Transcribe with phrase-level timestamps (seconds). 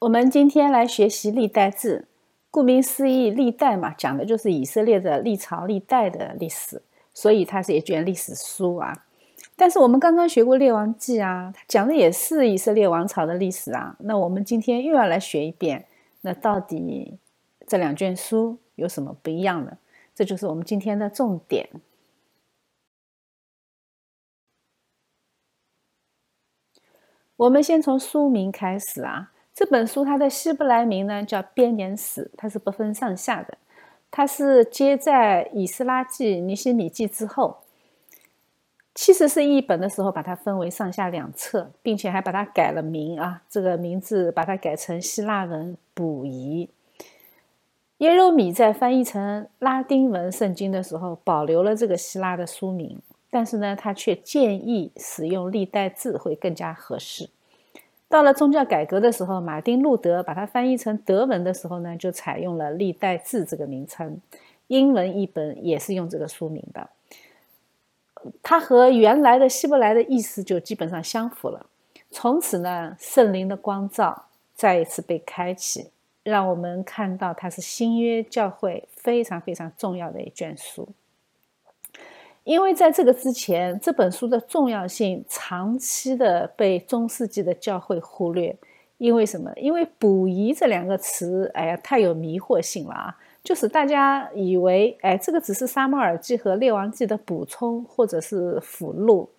[0.00, 2.06] 我们今天来学习历代志。
[2.50, 9.04] 顾名思义，历代嘛，讲的就是以色列的历朝历代的历史，所以它是一卷历史书啊。
[9.54, 13.94] 但是我们刚刚学过列王记啊，讲的也是以色列王朝的历史啊。
[14.00, 15.84] 那我们今天又要来学一遍，
[16.22, 17.18] 那到底
[17.66, 19.76] 这两卷书有什么不一样呢？
[20.14, 21.68] 这就是我们今天的重点。
[27.36, 29.32] 我们先从书名开始啊。
[29.60, 33.58] 这本书它的希伯来名呢叫编年史，它是不分上下的，
[34.10, 37.58] 它是接在以斯拉记、尼希米记之后。
[38.94, 46.70] 七十是译本的时候，把它分为上下两册，并且还把它改了名啊，这个名字把它改成希腊文补遗。
[47.98, 57.28] 耶柔米在翻译成拉丁文圣经的时候，保留了这个希腊的书名，但是呢，他却建议使用历代字会更加合适。
[58.10, 64.20] 到了宗教改革的时候，马丁路德把它翻译成德文的时候呢，就采用了历代志这个名称。
[64.66, 66.90] 英文译本也是用这个书名的，
[68.42, 71.66] 它和原来的希伯来的意思就基本上相符了。
[72.10, 75.90] 从此呢，圣灵的光照再一次被开启，
[76.24, 80.88] 让我们看到它是新约教会非常非常重要的一卷书。
[82.50, 88.56] 因为在这个之前，这本书的重要性长期的被中世纪的教会忽略。
[88.98, 89.52] 因为什么？
[89.54, 93.16] 因为“补遗”这两个词，哎呀，太有迷惑性了啊！
[93.44, 99.30] 就是大家以为，哎，这个只是《撒母耳记》和《列王记》的补充或者是附录。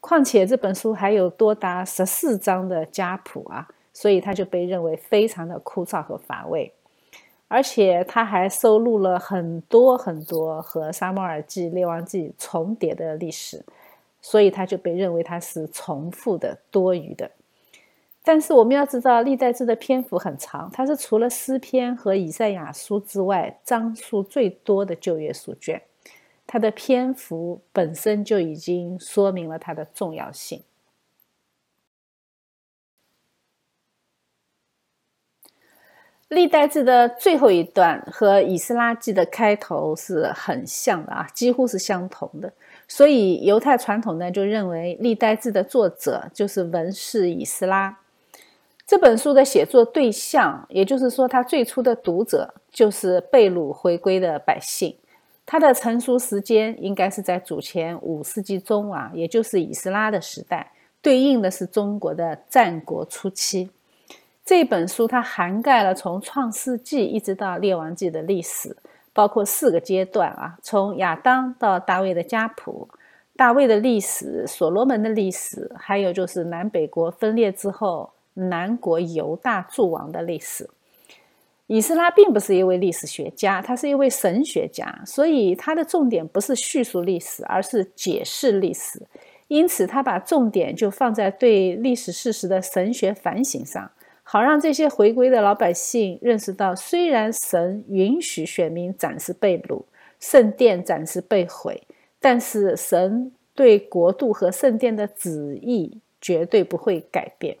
[0.00, 6.72] 况且这本书还有多达十四章的家谱啊，所以它就被认为非常的枯燥和乏味。
[7.50, 13.64] 而且他还收录了很多很多和《沙漠耳记》《列王记》重叠的历史，
[14.22, 17.28] 所以他就被认为他是重复的、多余的。
[18.22, 25.82] 但是我们要知道，《历代志》的篇幅很长，它是除了诗篇和以赛亚书之外，章数最多的旧约书卷。
[26.46, 30.62] 它的篇幅本身就已经说明了它的重要性。
[36.30, 42.52] 历代志的最后一段和以斯拉记的开头是很像的啊，几乎是相同的。
[42.86, 47.98] 所以犹太传统呢就认为历代志的作者就是文士以斯拉。
[48.86, 54.94] 这本书的写作对象，也就是说他最初的读者就是被掳回归的百姓。
[55.44, 60.70] 他的成书时间应该是在主前五世纪中啊，也就是以斯拉的时代，
[61.02, 63.70] 对应的是中国的战国初期。
[64.50, 68.76] 这本书它涵盖了从创世纪一直到列王纪的历史，
[69.12, 72.88] 包括四个阶段啊，从亚当到大卫的家谱，
[73.36, 80.68] 大卫的历史，所罗门的历史，还有就是南北国分裂之后，南国犹大诸王的历史。
[81.68, 89.00] 以斯拉并不是一位历史学家，他是一位神学家，所以他的重点不是叙述历史，而是解释历史。
[89.46, 93.88] 因此，他把重点就放在对历史事实的神学反省上。
[94.32, 99.82] 好让这些回归的老百姓认识到，虽然神允许选民暂时被掳，
[100.20, 101.82] 圣殿暂时被毁，
[102.20, 107.58] 但是神对国度和圣殿的旨意绝对不会改变。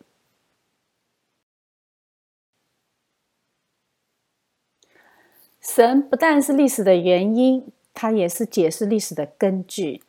[5.60, 10.04] 神不但是历史的原因，它也是解释历史的根据。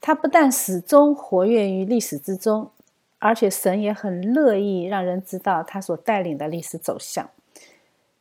[0.00, 2.70] 它不但始终活跃于历史之中。
[3.18, 7.30] 而且神也很乐意让人知道他所带领的历史走向。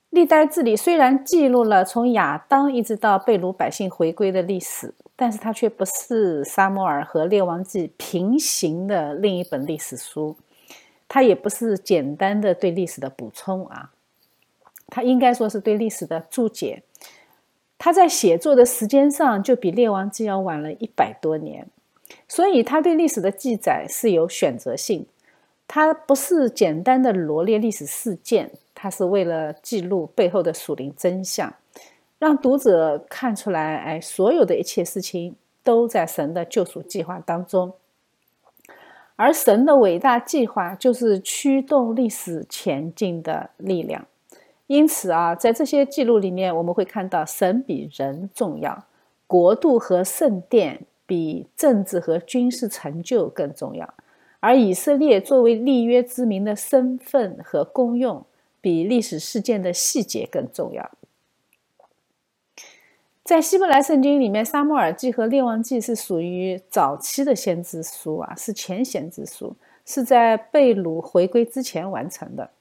[0.09, 10.37] 历代志里虽然记录了从亚当一直到被掳百姓回归的历史，但是它却不是撒母耳和列王记平行的另一本历史书，
[11.09, 13.91] 它也不是简单的对历史的补充啊，
[14.87, 16.83] 它应该说是对历史的注解。
[17.77, 21.67] 它在写作的时间上就比列王记要晚了一百多年。
[22.27, 25.07] 所以，他对历史的记载是有选择性，
[25.67, 31.53] 他不是简单的罗列历史事件，他是为了记录背后的属灵真相，
[32.19, 37.73] 让读者看出来，哎，所有的一切事情都在神的救赎计划当中，
[39.15, 44.05] 而神的伟大计划就是驱动历史前进的力量。
[44.67, 48.85] 因此啊，在这些记录里面，我们会看到神比人重要，
[49.25, 50.85] 国度和圣殿。
[51.05, 53.93] 比政治和军事成就更重要，
[54.39, 58.25] 而以色列作为立约之民的身份和功用，
[58.61, 60.91] 比历史事件的细节更重要。
[63.23, 72.51] 在希伯来圣经里面，《撒母耳记》和《列王记》是属于早期的先知书啊，是前先知书，是在被掳回归之前完成的。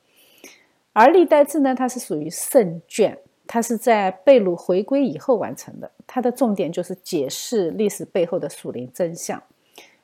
[0.94, 9.42] 而历代志呢，它是属于圣卷，它是在贝鲁回归以后完成的，它的重点就是解释历史背后的属灵真相。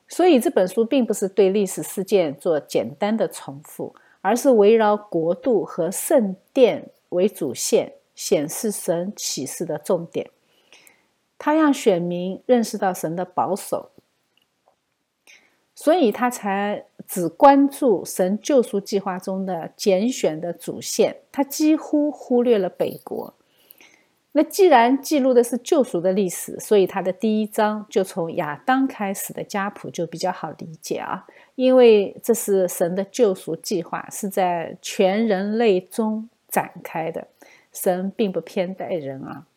[0.07, 10.29] 所以这本书并不是对历史事件做简单的重复，而是围绕国度和圣殿为主线，显示神启示的重点。
[11.37, 13.89] 他让选民认识到神的保守，
[15.81, 23.33] 所以他才只关注神救赎计划中的拣选的主线，他几乎忽略了北国。
[24.33, 31.25] 那既然记录的是救赎的历史，所以他的第一章就从亚当开始的家谱就比较好理解啊，
[31.55, 37.27] 因为这是神的救赎计划是在全人类中展开的，
[37.73, 39.47] 神并不偏待人啊。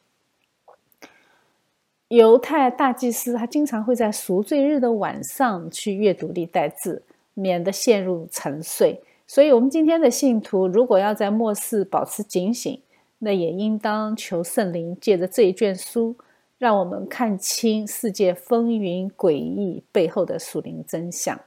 [2.08, 7.02] 犹太大祭司他经常会在赎罪日的晚上去阅读历代志，
[7.34, 9.02] 免得陷入沉睡。
[9.26, 12.80] 所以，我们今天的信徒如果要在末世保持警醒。
[13.20, 16.14] 那也应当求圣灵借着这一卷书，
[16.58, 21.40] 让我们看清世界风云诡异背后的属灵真相。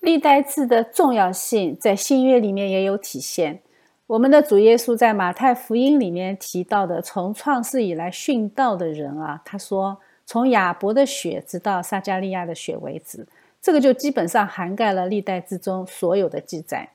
[0.00, 3.62] 历代志的重要性在新约里面也有体现。
[4.10, 13.24] 我们的主耶稣在马太福音里面提到的，从创世以来殉道的人啊，他说，从亚伯的血直到撒加利亚的血为止。
[13.62, 16.88] 这个就基本上涵盖了历代之中所有的记载。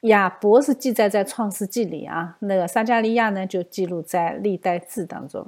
[0.00, 5.46] 亚伯是记载在创世纪里啊，那个撒加利亚呢就记录在历代志当中。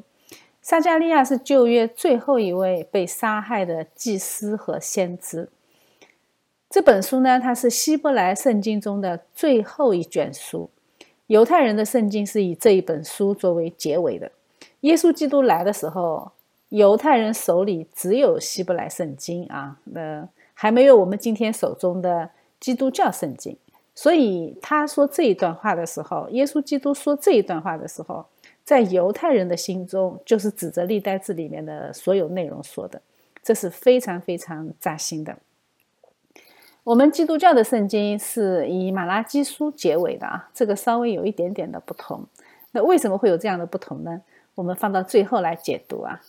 [0.62, 5.48] 撒加利亚是旧约最后一位被杀害的祭司和先知。
[6.70, 10.70] 这本书呢，它是希伯来圣经中的最后一卷书。
[11.26, 14.30] 犹太人的圣经是以这一本书作为结尾的。
[14.80, 16.32] 耶稣基督来的时候。
[16.70, 22.28] 犹太人手里只有希伯来圣经啊，那还没有我们今天手中的
[22.58, 23.56] 基督教圣经。
[23.94, 28.26] 所以他说这一段话的时候，耶稣基督说这一段话的时候，
[28.64, 33.00] 在犹太人的心中就是指着历代志里面的所有内容说的，
[33.44, 35.38] 这是非常非常扎心的。
[36.86, 42.24] 我们基督教的圣经是以马拉基书结尾的啊，这个稍微有一点点的不同。
[42.70, 44.22] 那为什么会有这样的不同呢？
[44.54, 46.22] 我们放到最后来解读啊。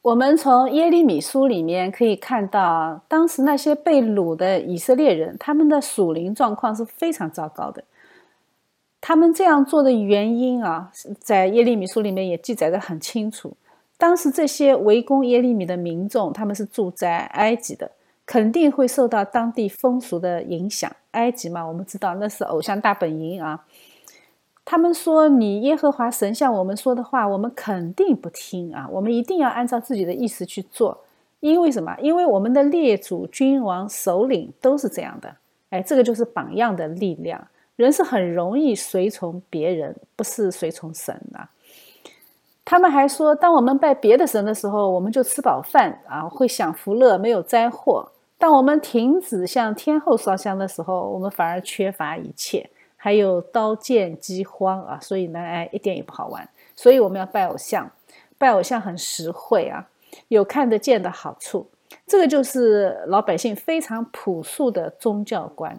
[0.00, 7.84] 我们从耶利米书里面可以看到，当时那些被掳的以色列人，他们的属灵状况是非常糟糕的。
[9.02, 13.54] 他们这样做的原因啊，在耶利米书里面也记载的很清楚。
[14.00, 17.90] 当时这些围攻耶利米的民众，他们是住在埃及的，
[18.24, 20.90] 肯定会受到当地风俗的影响。
[21.10, 23.66] 埃及嘛，我们知道那是偶像大本营啊。
[24.64, 28.88] 他们说：“你耶和华神向我们说的话，我们肯定不听啊！
[28.90, 30.96] 我们一定要按照自己的意思去做，
[31.40, 31.94] 因为什么？
[32.00, 35.36] 因为我们的列祖、君王、首领都是这样的。
[35.68, 37.46] 哎，这个就是榜样的力量。
[37.76, 41.48] 人是很容易随从别人，不是随从神的。
[42.70, 48.08] 他们还说，当我们拜别的神的时候，我们就吃饱饭啊，会享福乐，没有灾祸；
[48.38, 56.48] 当我们停止向天后烧香的时候，我们反而缺乏一切。”还有刀剑饥荒啊，所以呢，哎，一点也不好玩。
[56.76, 57.90] 所以我们要拜偶像，
[58.38, 59.88] 拜偶像很实惠啊，
[60.28, 61.66] 有看得见的好处。
[62.06, 65.76] 这个就是老百姓非常朴素的宗教观。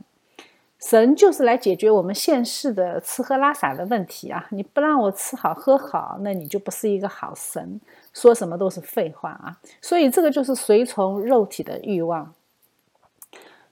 [0.81, 4.47] 神就是来解决我们现世的吃喝拉撒的问题啊！
[4.49, 7.79] 你不让我吃好喝好，那你就不是一个好神。
[8.13, 9.57] 说什么都是废话啊！
[9.79, 12.33] 所以这个就是随从肉体的欲望。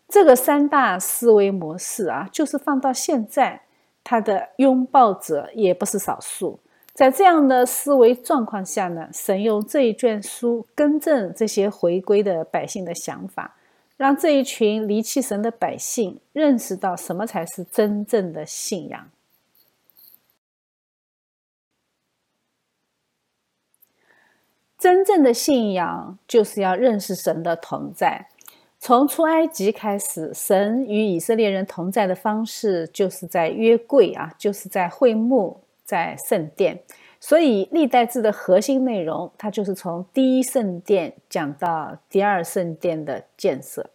[0.08, 3.64] 这个三大思维模式啊，就是放到现在，
[4.04, 6.60] 他的拥抱者也不是少数。
[6.94, 13.56] 在这样的思维状况下呢，神用这一卷书更正这些回归的百姓的想法，
[14.00, 19.12] 让这一群离弃神的百姓认识到什么才是真正的信仰。
[24.78, 28.30] 真正的信仰就是要认识神的同在。
[28.80, 36.82] 从出埃及开始，神与以色列人同在的方式，就是在约柜啊，就是在会幕，在圣殿。
[37.20, 43.90] 所以历代志的核心内容，它就是从第一圣殿讲到第二圣殿的建设。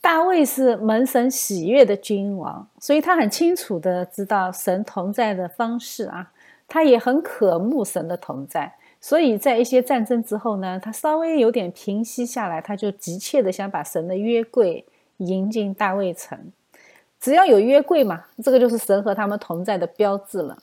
[0.00, 6.32] 大卫是蒙神喜悦的君王，所以他很清楚的知道神同在的方式啊。
[6.66, 14.86] 他也很渴慕神的同在，所以在一些战争之后呢，他稍微有点平息下来，他就急切的想把神的约柜
[15.16, 16.52] 迎进大卫城。
[17.20, 20.56] 只要有约柜嘛，这个就是神和他们同在的标志了。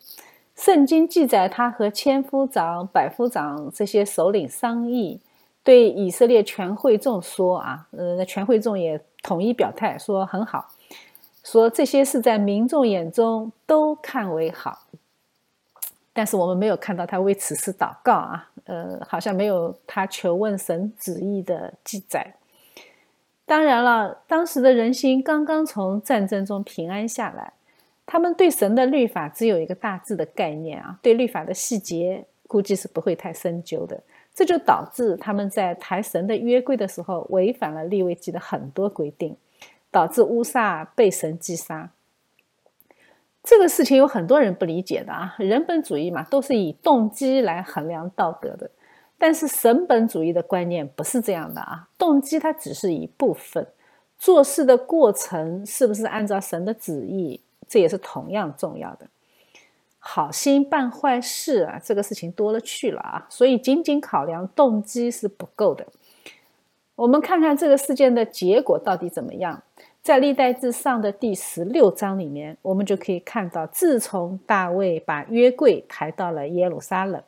[0.56, 5.22] 圣经记载，他和千夫长、百夫长这些首领商议，
[5.64, 10.68] 对以色列全会众说：“啊，呃，全会众也统一表态，说很好，
[11.44, 14.80] 说这些是在民众眼中都看为好。
[16.12, 22.34] 但是我们没有看到他为此事祷告啊，呃，好像没有他求问神旨意的记载。
[23.48, 27.54] 当然了，当时的人心刚刚从战争中平安下来。”
[28.06, 34.02] 他们对神的律法只有一个大致的概念啊，对律法的细节估计是不会太深究的。
[34.34, 39.36] 这就导致他们在抬神的约柜的时候违反了利未记的很多规定，
[39.92, 41.90] 导致乌撒被神击杀。
[43.44, 48.70] 这个事情有很多人不理解的啊，人本主义嘛，都是以动机来衡量道德的，
[49.18, 53.68] 但是神本主义的观念不是这样的啊，动机它只是一部分，
[54.18, 57.42] 做事的过程是不是按照神的旨意？
[57.68, 59.08] 这也是同样重要的，
[60.00, 65.86] 好心办坏事啊，这个事情多了去了啊，所以仅仅考量动机是不够的。
[66.96, 69.62] 我们看看这个事件的结果到底怎么样，
[70.02, 77.22] 在历代志上的第十六章里面，我们就可以看到，自从大卫把约柜抬到了耶路撒冷，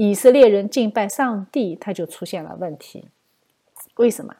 [0.00, 3.08] 以色列人敬拜上帝，他就出现了问题。
[3.96, 4.32] 为什么？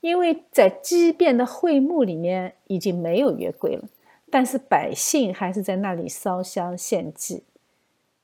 [0.00, 3.82] 因为在畸变的会幕里面已经没有约柜了。
[4.30, 7.42] 但是百姓还是在那里烧香献祭。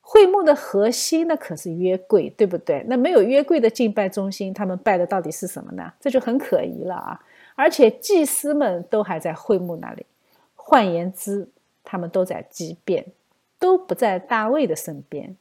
[0.00, 2.84] 会幕的核心那可是约柜，对不对？
[2.86, 5.92] 那没有约柜的敬拜中心，他们拜的到底是什么呢？
[5.98, 7.20] 这就很可疑了啊！
[7.56, 10.06] 而且祭司们都还在会幕那里，
[10.54, 11.48] 换言之，
[11.82, 13.04] 他们都在畸变，
[13.58, 15.36] 都不在大卫的身边。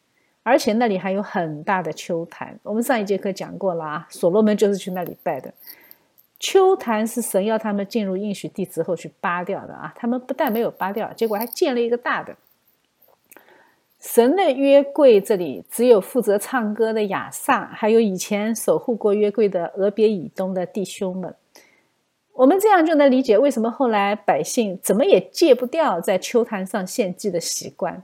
[0.45, 5.51] 而且那里还有很大的秋坛，我们上一节课讲过了啊，所罗门就是去那里拜的。
[6.39, 9.91] 秋坛是神要他们进入应许地之后去扒掉的啊！
[9.97, 12.35] 他们不但没有扒掉，结果还建了一个大的。
[13.99, 21.33] 神的约柜这里只有负责唱歌的亚萨，还有以前守护过约柜的俄别以东的弟兄们。
[22.33, 28.03] 我们这样就能理解为什么后来百姓怎么也戒不掉在秋坛上献祭的习惯，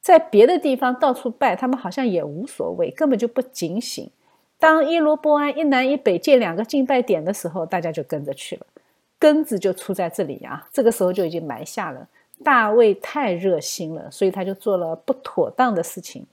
[0.00, 4.10] 在别的地方到处拜，他们好像也无所谓，根本就不警醒。
[4.58, 8.66] 当耶罗波安一南一北建两个敬拜点的时候，大家就跟着去了，
[9.18, 10.68] 根子就出在这里啊。
[10.72, 12.08] 这个时候就已经埋下了。
[12.44, 16.26] 大卫太热心了，所以他就做了不妥当的事情。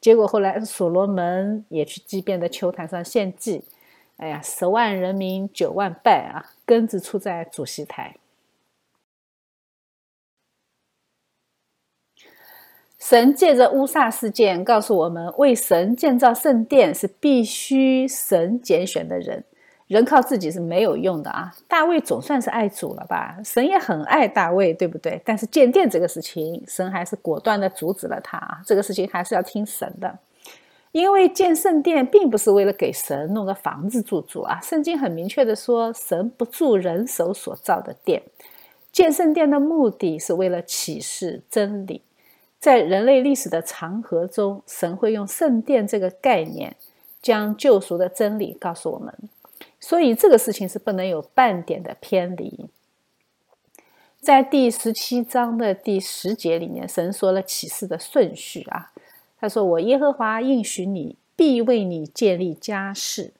[0.00, 3.64] 结果后来所罗门也去畸变的秋坛上献祭，
[4.18, 8.16] 哎呀，十万人民九万拜啊，根子出在主席台。
[13.08, 19.44] 神借着乌萨事件告诉我们，为神建造圣殿是必须神拣选的人，
[19.86, 21.54] 人靠自己是没有用的啊。
[21.68, 23.38] 大卫总算是爱主了吧？
[23.44, 25.22] 神也很爱大卫，对不对？
[25.24, 28.60] 但是建殿这个事情，神还是果断的阻止了他啊。
[28.66, 30.18] 这个事情还是要听神的，
[30.90, 34.58] 因为建圣殿并不是为了给神弄个房子住住啊。
[34.60, 38.24] 圣经很明确的说，神不住人手所造的殿，
[38.90, 42.02] 建圣殿的目的是为了启示真理。
[42.66, 46.74] 在人类历史的长河中，神会用圣殿这个概念，
[47.22, 49.14] 将救赎的真理告诉我们。
[49.78, 52.68] 所以这个事情是不能有半点的偏离。
[54.18, 58.90] 在第十七章的第十节里面，神说了启示的顺序啊。
[59.38, 63.32] 他说：“我耶和华应许你，必为你建立家室。”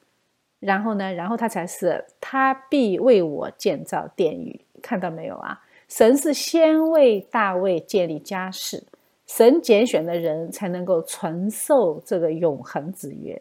[0.61, 4.61] 然后呢，然后他才是他必为我建造殿宇。
[4.81, 5.61] 看到没有啊？
[5.89, 8.85] 神是先为大卫建立家室。
[9.27, 13.39] 神拣选的人才能够传授这个永恒之约，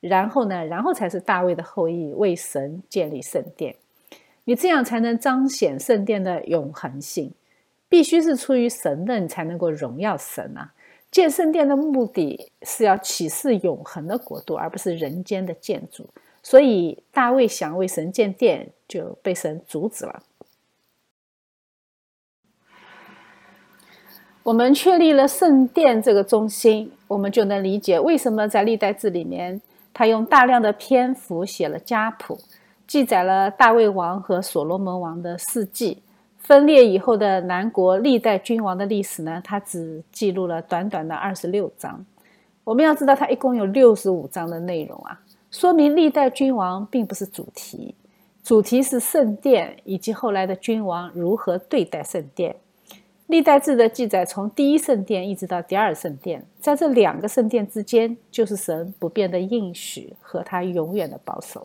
[0.00, 3.74] 然后呢，然后才是大卫的后裔为神建立圣殿。
[4.44, 7.32] 你这样才能彰显圣殿的永恒性，
[7.88, 10.72] 必须是出于神的，你才能够荣耀神啊！
[11.10, 16.08] 建圣殿的目的是要启示永恒的国度，而不是人间的建筑。
[16.42, 20.22] 所以大卫想为神建殿，就被神阻止了。
[24.50, 29.60] 我们确立了圣殿这个中心，我们就能理解为什么在历代志里面，
[29.94, 32.36] 他用大量的篇幅写了家谱，
[32.84, 36.02] 记载了大卫王和所罗门王的事迹。
[36.38, 42.04] 分裂以后的南国历代君王的历史呢，他只记录了短短的二十六章。
[42.64, 45.16] 我们要知道，它一共有六十五章的内容啊，
[45.52, 47.94] 说明历代君王并不是主题，
[48.42, 52.56] 主题是圣殿以及后来的君王如何对待圣殿。
[53.30, 61.64] 历代志的记载，从第一圣殿一直到第二圣殿，在这两个圣殿之间，就是神不变的应许和他永远的保守。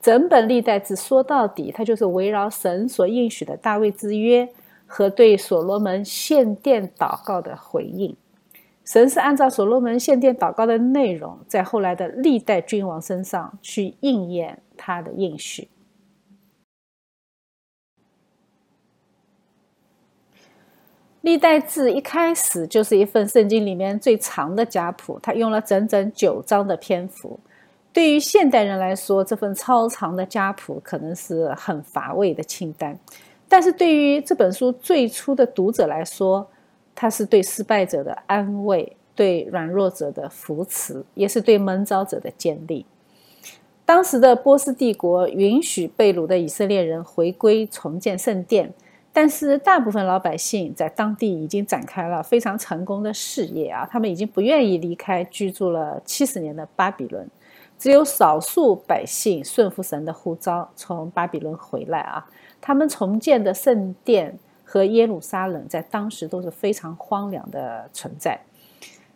[0.00, 4.48] 整本历代志说到底，它就是围绕神所应许的大卫之约
[4.88, 8.16] 和对所罗门献殿祷告的回应。
[8.84, 15.68] 神是按照所罗门献殿祷告的内容，在后来的历代君王身上去应验他的应许。
[21.28, 27.38] 历代志一开始就是一份圣经里面最长的家谱，它用了整整九章的篇幅。
[27.92, 32.94] 对于现代人来说，这份超长的家谱可能是很乏味的清单；
[33.46, 36.48] 但是对于这本书最初的读者来说，
[36.94, 42.86] 它是对失败者的安慰，对软弱者的扶持，也是对蒙召者的建立。
[43.84, 48.72] 当时的波斯帝国允许被掳的以色列人回归重建圣殿。
[49.20, 57.28] 但是大部分老百姓在当地已经展开了非常成功的事业啊，他们已经不愿意离开居住了七十年的巴比伦，
[57.76, 62.24] 只有少数百姓顺服神的呼召从巴比伦回来啊。
[62.60, 68.38] 他们重建的圣殿和耶路撒冷在当时都是非常荒凉的存在。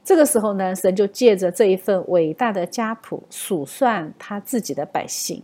[0.03, 5.41] 这个时候呢，神就借着这一份伟大的家谱数算他自己的百姓。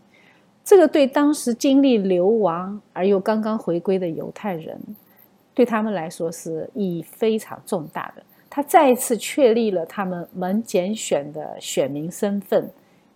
[0.68, 4.78] 这个对当时经历流亡而又刚刚回归的犹太人，
[5.54, 8.22] 对他们来说是意义非常重大的。
[8.50, 12.70] 他再一次确立了他们蒙拣选的选民身份，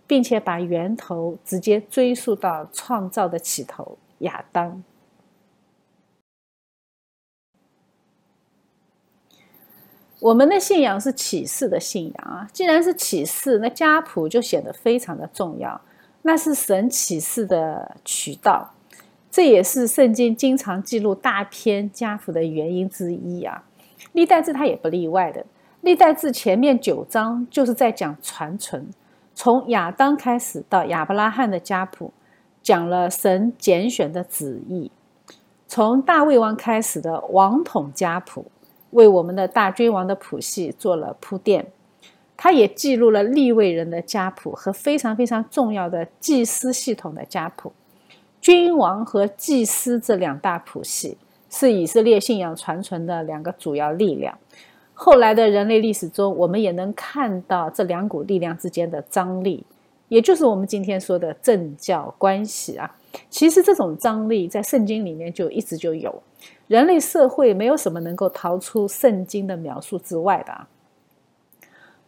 [0.07, 4.83] 并且把源头直接追溯到创造的起头亚当。
[10.19, 15.79] 我们的信仰是启示的信仰啊，既然是启示，那家谱就显得非常的重要。
[16.23, 18.73] 那是神启示的渠道，
[19.29, 23.63] 这也是圣经经常记录大篇家谱的原因之一啊。
[24.13, 25.45] 历代志它也不例外的，
[25.81, 28.87] 历代志前面九章就是在讲传承，
[29.33, 32.13] 从亚当开始到亚伯拉罕的家谱，
[32.61, 34.89] 讲了神拣选的旨意；
[35.67, 38.45] 从大卫王开始的王统家谱，
[38.91, 41.67] 为我们的大君王的谱系做了铺垫。
[42.43, 47.71] 他也记录了立位人的家谱和非常非常重要的祭司系统的家谱。
[48.41, 51.17] 君王和祭司这两大谱系
[51.49, 54.37] 是以色列信仰传承的两个主要力量。
[54.93, 59.65] 后来的人类历史中，我们也能看到这两股力量之间的张力，
[60.09, 62.93] 也就是我们今天说的政教关系啊。
[63.29, 66.21] 其实这种张力在圣经里面就一直就有，
[66.67, 70.67] 人类社会没有什么能够逃出圣经的描述之外的啊。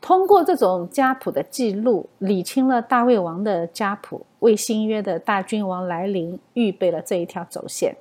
[0.05, 7.95] 通过这种家谱的记录，理清了大卫王的家谱，为新约的大君王来临预备了这一条轴线。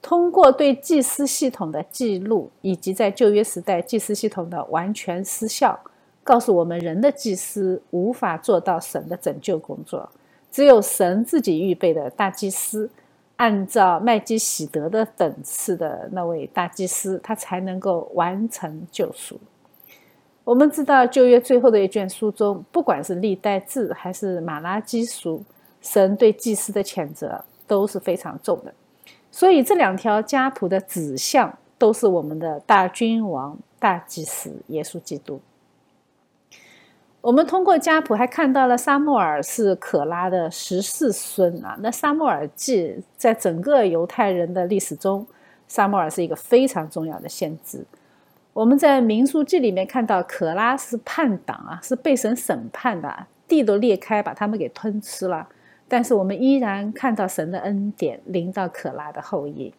[0.00, 5.78] 通过对祭司系统的记录，以及在旧约时代祭司系统的完全失效，
[6.22, 10.08] 告诉我们人的祭司无法做到神的拯救工作，
[10.50, 12.88] 只有神自己预备的大祭司，
[13.36, 19.38] 按照麦基喜德的等次的那位大祭司，他才能够完成救赎。
[20.44, 25.42] 我们知道旧约最后的一卷书中，不管是历代志还是马拉基书，
[25.80, 28.72] 神对祭司的谴责都是非常重的。
[29.30, 35.40] 所以这两条家谱的指向都是我们的大君王、大祭司耶稣基督。
[37.22, 41.74] 我们通过家谱还看到了沙漠尔是可拉的十四孙啊。
[41.80, 45.26] 那沙漠尔记在整个犹太人的历史中，
[45.66, 47.82] 沙漠尔是一个非常重要的先知。
[48.54, 55.48] 我们在民数记里面看到，可拉是叛党啊，是被神审判的，地都裂开，把他们给吞吃了。
[55.88, 59.74] 但是我们依然看到神的恩典临到可拉的后裔。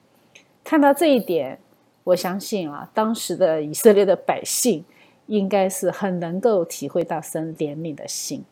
[0.61, 1.57] 看到这一点，
[2.03, 4.83] 我相信啊，当时的以色列的百姓
[5.27, 8.43] 应该是很能够体会到神怜悯的心。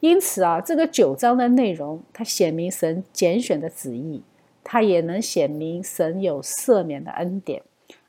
[0.00, 4.22] 因此啊，这个九章的内容，它显明神拣选的旨意，
[4.64, 7.60] 它也能显明神有赦免的恩典。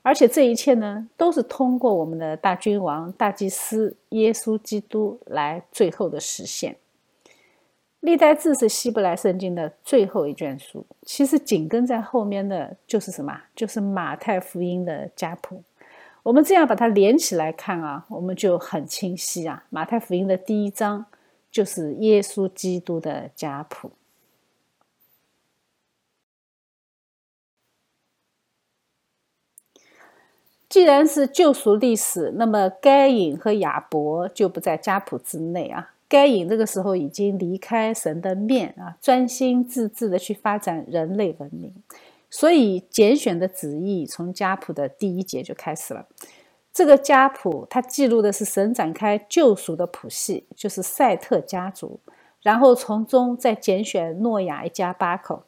[0.02, 6.76] 而且这一切呢，都是通过我们的大君王、大祭司耶稣基督来最后的实现。
[8.00, 13.40] 历代志是希伯来圣经的最后一卷书，其实紧跟在后面的就是什么？
[13.54, 15.62] 就是马太福音的家谱。
[16.24, 19.64] 我们这样把它连起来看啊，我们就很清晰啊。
[19.70, 21.06] 马太福音的第一章
[21.50, 23.92] 就是耶稣基督的家谱。
[30.72, 35.92] 既然是救赎历史，那么该隐和亚伯就不在家谱之内啊。
[36.08, 41.74] 该隐这个时候已经离开神的面啊，专心致志的去发展人类文明，
[42.30, 46.06] 所以拣选的旨意从家谱的第一节就开始了。
[46.72, 52.00] 这个家谱它记录的是神展开救赎的谱系，就是赛特家族，
[52.40, 55.42] 然后从中再拣选诺亚一家八口。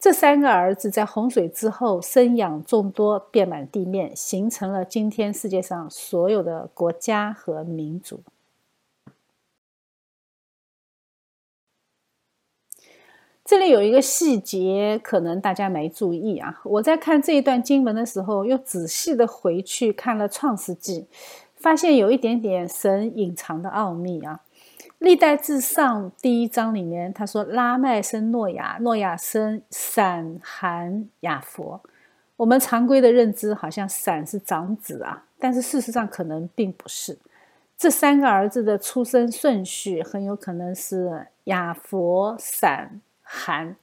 [0.00, 8.22] 这三个儿子在洪水之后生养众多，遍满地面，形成了今天世界上所有的国家和民族。
[13.44, 16.62] 这里有一个细节，可能大家没注意啊。
[16.64, 21.02] 我在看这一段经文的时候，又仔细的回去看了《创世纪》，
[21.56, 24.40] 发现有一点点神隐藏的奥秘啊。
[25.00, 31.80] 历代至上第一章里面，他说拉麦生诺亚，诺亚生闪、含、雅佛。
[32.36, 37.18] 我们常规的认知好像闪是长子啊，但是事实上可能并不是。
[37.78, 43.74] 这三个儿子的出生顺序很有可能是雅佛、闪、含。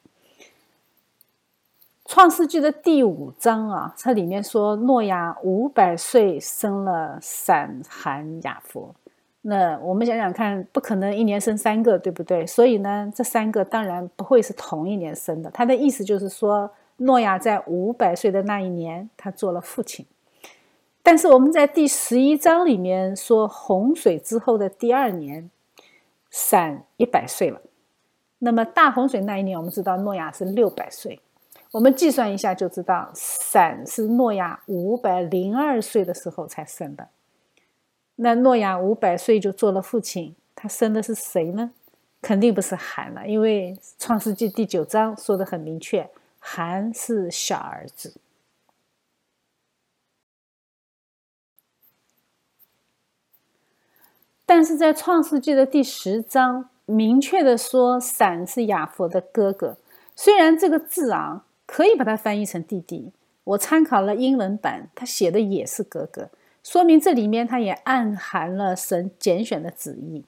[2.06, 8.94] 创世纪的第五章啊，它里面说诺亚五百岁生了闪、含、雅佛。
[9.42, 12.46] 那我们想想看，不可能一年生三个，对不对？
[12.46, 15.50] 所以呢，这三个当然不会是同一年生的。
[15.52, 20.06] 他的意思就是说，诺亚在五百岁的那一年，他做了父亲。
[21.02, 25.50] 但是我们在第十一章里面说，洪水之后的第二年，
[26.30, 27.62] 闪一百岁了。
[28.40, 31.22] 那么大洪水那一年，我们知道诺亚是六百岁。
[31.72, 37.08] 我们计算一下就知道，闪是诺亚五百零二岁的时候才生的。
[38.18, 41.72] 那诺亚五百岁就做了父亲，他生的是谁呢？
[42.20, 48.16] 肯定不是韩了，因为创世纪第九章说的很明确，韩是小儿子。
[54.48, 59.78] 但是在创世纪的第十章，明确的说闪是亚佛的哥哥。
[60.16, 63.12] 虽然这个字啊，可以把它翻译成弟弟，
[63.44, 66.30] 我参考了英文版，他写的也是哥哥。
[66.68, 70.22] 说明这里面它也暗含了神拣选的旨意，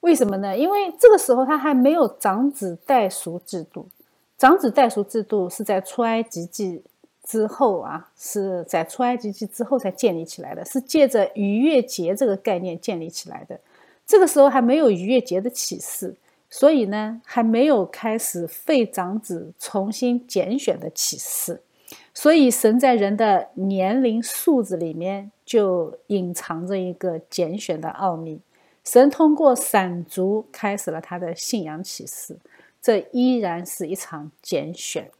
[0.00, 0.56] 为什么呢？
[0.56, 3.86] 因为这个时候他还没有长子代赎制度，
[4.38, 6.82] 长子代赎制度是在出埃及记
[7.22, 13.60] 之后啊，是在出埃及记之后才建立起来的，是借着逾越节这个概念建立起来的。
[14.06, 16.16] 这个时候还没有逾越节的启示，
[16.48, 21.60] 所以呢，还没有开始废长子重新拣选的启示。
[22.12, 28.40] 所以，神在人的年龄数字里面就隐藏着一个拣选的奥秘。
[28.84, 32.38] 神通过闪族开始了他的信仰启示，
[32.82, 35.10] 这依然是一场拣选。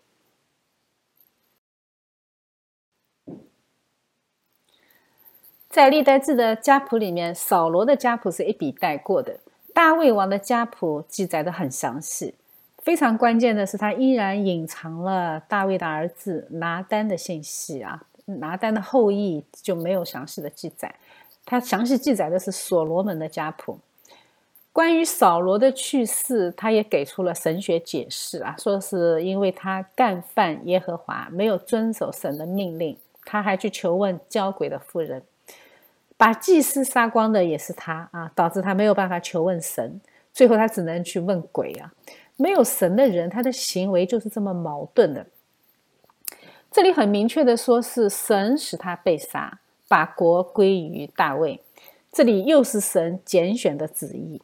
[5.70, 9.40] 在历代志的家谱里面，扫罗的家谱是一笔带过的，
[9.72, 12.34] 大卫王的家谱记载的很详细。
[12.78, 20.94] 非常关键的是，他依然隐藏了大卫的儿子拿丹的信息啊，拿丹的后裔就没有详细的记载。
[21.44, 23.78] 他详细记载的是所罗门的家谱。
[24.72, 32.96] 关于扫罗的去世，他也给出了神学解释啊，说是因为他干犯耶和华，没有遵守神的命令。
[33.24, 35.22] 他还去求问交鬼的妇人，
[36.16, 40.00] 把祭司杀光的也是他啊，导致他没有办法求问神，
[40.32, 41.92] 最后他只能去问鬼啊。
[42.36, 45.24] 没有神的人，他的行为就是这么矛盾的。
[46.74, 51.60] 这里很明确的说，是神使他被杀，把国归于大卫。
[52.10, 54.42] 这里又是神拣选的旨意。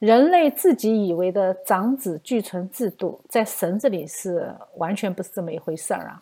[0.00, 6.20] 人类自己以为的长子俱存制度，在神这里是完全不是这么一回事儿啊。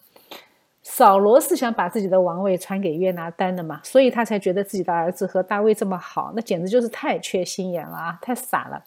[0.82, 8.84] 扫罗是想把自己的王位传给约拿丹的嘛，所以他才觉得自己的儿子和大卫这么好，那简直就是太缺心眼了啊，太傻了。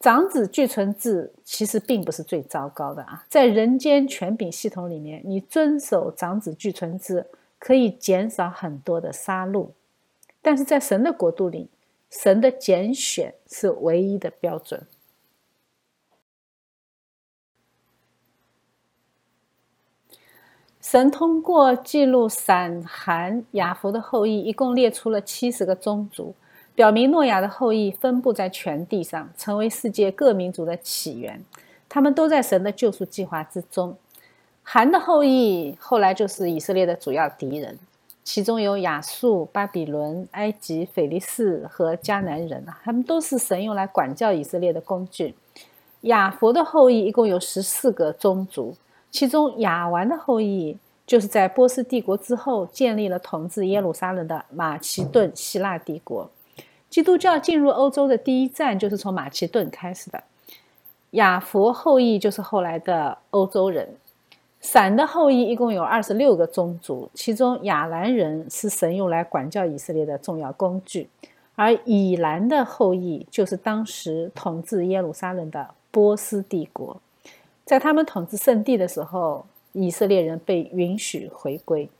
[0.00, 7.26] 长子俱存制其实并不是最糟糕的啊，在人间权柄系统里面，你遵守长子俱存制
[7.58, 9.68] 可以减少很多的杀戮，
[10.42, 11.70] 但是在神的国度里，
[12.10, 14.86] 神的拣选是唯一的标准。
[20.82, 26.34] 神通过记录闪、含、雅弗的后裔，一共列出了七十个宗族。
[26.74, 31.40] 表明诺亚的后裔分布在全地上，成为世界各民族的起源。
[31.88, 33.96] 他们都在神的救赎计划之中。
[34.62, 37.78] 韩的后裔后来就是以色列的主要敌人，
[38.24, 45.34] 其中有亚述、巴比伦、埃及、腓力斯和迦南人，他们都是神用来管教以色列的工具。
[46.00, 48.74] 亚佛的后裔一共有十四个宗族，
[49.12, 56.28] 其中亚完的后裔就是在波斯帝国之后建立了统治耶路撒冷的马其顿希腊帝国。
[56.94, 60.22] 基督教进入欧洲的第一站就是从马其顿开始的。
[61.10, 63.96] 亚佛后裔就是后来的欧洲人。
[64.60, 71.08] 闪的后裔一共有二十六个宗族，其中亚兰人是神用来管教以色列的重要工具。
[71.56, 77.02] 而以兰的后裔就是当时统治耶路撒冷的波斯帝国。
[77.64, 81.90] 在他们统治圣地的时候，以色列人被允许回归。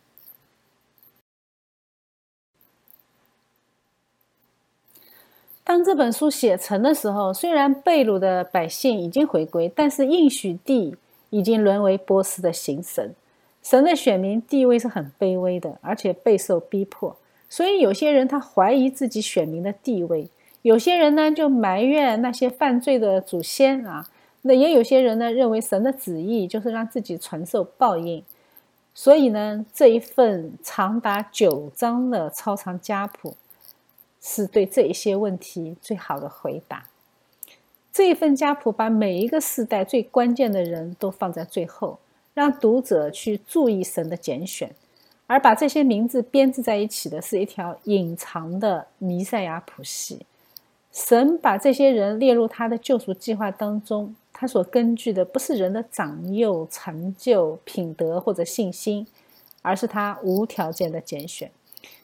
[5.65, 10.95] 当这本书写成的时候，虽然贝鲁的百姓已经回归，但是应许地
[11.31, 13.15] 已经沦为波斯的行神。
[13.63, 17.17] 神的选民地位是很卑微的，而且备受逼迫。
[17.49, 20.29] 所以有些人他怀疑自己选民的地位，
[20.61, 24.07] 有些人呢就埋怨那些犯罪的祖先啊。
[24.43, 28.23] 那也有些人呢认为神的旨意就是让自己承受报应。
[28.93, 33.35] 所以呢，这一份长达九章的超长家谱。
[34.27, 36.89] 是对这一些问题最好的回答。
[37.93, 41.99] 这一份家谱把每一个时代最关键的人都放在最后，
[42.33, 44.75] 让读者去注意神的拣选，
[45.27, 50.25] 而把这些名字编织在一起的是一条隐藏的弥赛亚谱系。
[50.91, 59.07] 神把这些人列入他的救赎计划当中，他所根据的不是人的长幼、成就、品德或者信心，
[59.61, 61.51] 而是他无条件的拣选。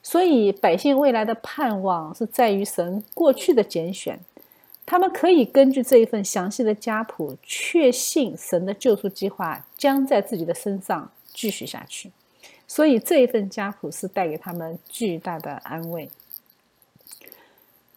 [0.03, 4.19] 所以，百姓未来的盼望是在于神过去的拣选，
[4.87, 12.11] 他们可以根据这一份详细的家谱，确信神的救赎计划将在自己的身上继续下去。
[12.67, 16.09] 所以，这一份家谱是带给他们巨大的安慰。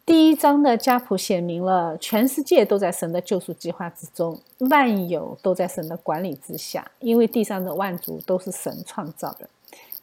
[0.06, 4.38] 第一章的家谱写明了，全世界都在神的救赎计划之中，
[4.70, 9.50] 万有都在神的管理之下，因为地上的万族都是神创造的。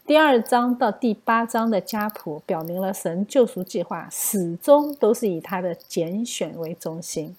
[0.07, 7.37] 第二章到第八章的家谱表明了神救赎计划始终都是以他的拣选为中心。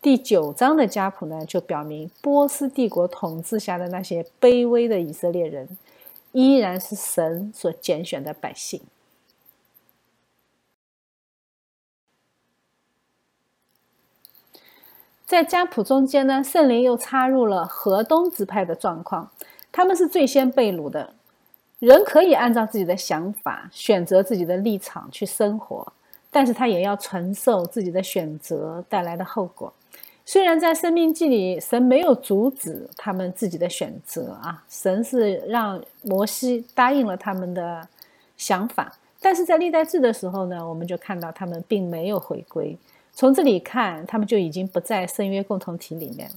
[0.00, 5.68] 第九章的家谱呢，就表明波斯帝国统治下的那些卑微的以色列人，
[6.32, 8.80] 依然是神所拣选的百姓。
[15.26, 19.30] 在家谱中间呢，圣灵又插入了河东支派的状况，
[19.70, 21.14] 他们是最先被掳的。
[21.78, 25.92] 人可以按照自己的想法选择自己的立场去生活，
[26.30, 29.72] 但是他也要承受自己的选择带来的后果。
[30.24, 37.86] 虽然在生命记里，神没有阻止他们自己的选择啊，神是让摩西答应了他们的
[38.36, 42.76] 想法，但是在历代志的时候呢，我们就看到他们并没有回归。
[43.12, 46.34] 从这里看，他们就已经不在圣约共同体里面了。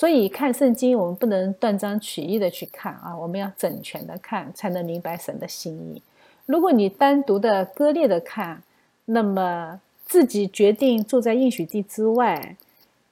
[0.00, 6.00] 所以看圣经，我们不能断章取义的去看啊，我们要整全的看，才能明白神的心意。
[6.46, 8.62] 如果你单独的割裂的看，
[9.04, 12.56] 那么自己决定住在应许地之外，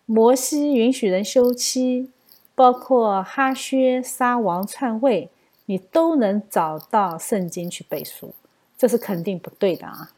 [0.06, 2.08] 摩西允许人休妻，
[2.54, 5.28] 包括哈薛杀王篡位，
[5.66, 8.32] 你都能找到圣经去背书，
[8.78, 10.12] 这是肯定不对的啊。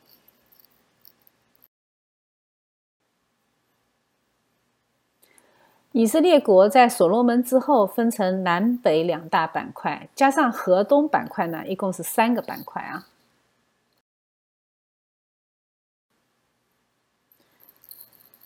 [5.93, 13.07] 以色列国在所罗门之后分成南北两大板块，加上河东板块呢，一共是三个板块啊。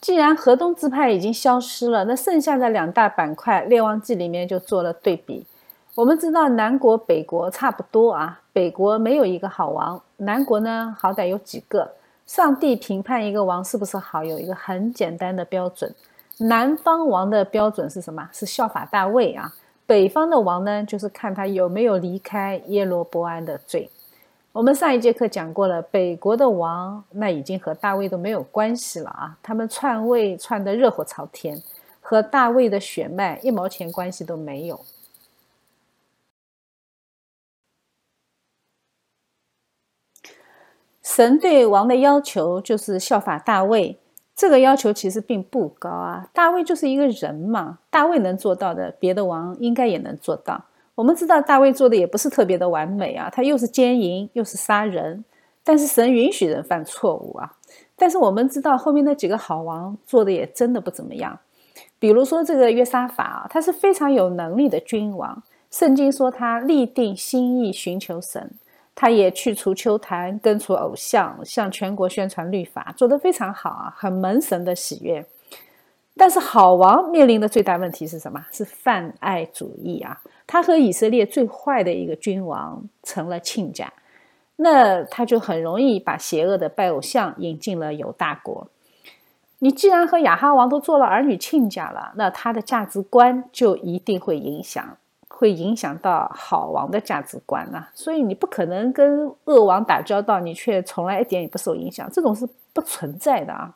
[0.01, 5.47] 既然河东支派已经消失了，那剩下的两大板块，《列王记》里面就做了对比。
[5.95, 11.93] 我们知道南国、北国差不多啊，北国没有一个好王，南国呢好歹有几个。
[12.27, 15.95] 上帝评判一个王是不是好，有一个很简单的标准。
[16.39, 18.29] 南方王的标准是什么？
[18.33, 19.55] 是效法大卫啊。
[19.87, 23.91] 北方的王呢，就是看他有没有离开耶罗波安的罪。
[24.53, 29.37] 我们上一节课讲过了，北国的王那已经和大卫都没有关系了啊。
[29.43, 31.61] 他们篡位篡得热火朝天，
[32.01, 34.81] 和大卫的血脉一毛钱关系都没有。
[41.03, 43.99] 神对王的要求就是效法大卫。
[44.37, 50.65] 这个要求其实并不高啊，大卫就是一个人嘛，大卫能做到的，别的王应该也能做到。
[50.97, 55.25] 我们知道大卫做的也不是特别的完美啊，他又是奸淫又是杀人，
[55.63, 57.53] 但是神允许人犯错误啊。
[57.97, 61.39] 但是我们知道后面那几个好王做的也真的不怎么样，
[62.01, 68.51] 比如说这个约沙法啊，他是非常有能力的君王，圣经说他立定心意寻求神。
[68.95, 75.25] 他也去除秋坛，根除偶像，向全国宣传律法，做得非常好啊，很门神的喜悦。
[76.17, 78.41] 但是好王面临的最大问题是什么？
[78.53, 80.21] 是泛爱主义啊！
[80.47, 83.93] 他和以色列最坏的一个君王成了亲家，
[84.55, 88.69] 那他就很容易把邪恶的拜偶像引进了犹大国。
[89.59, 94.97] 你既然和亚哈王都做了儿女亲家了，那他的价值观就一定会影响。
[95.37, 103.75] 会影响到好王的价值观呐，所以你不可能跟恶王打交道，你却从来一点也不受影响，这种是不存在的啊。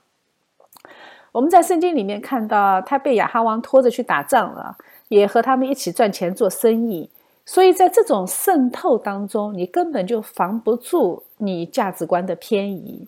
[1.33, 4.77] 我们在圣经里面看到，他被亚哈王拖着去打仗了，
[5.09, 7.11] 也和他们一起赚钱做生意。
[7.45, 13.07] 所以在这种渗透当中，你根本就防不住你价值观的偏移。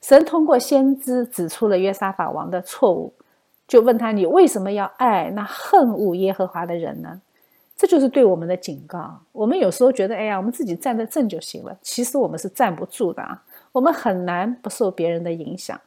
[0.00, 3.12] 神通过先知指出了约沙法王的错误，
[3.66, 7.20] 就问他：“你为什么要爱那恨恶耶和华的人呢？”
[7.76, 9.20] 这就是对我们的警告。
[9.32, 13.44] 我们有时候觉得：“哎呀，我们自己站得正就行了。”其实我们是站不住的啊！
[13.72, 15.78] 我们很难不受别人的影响，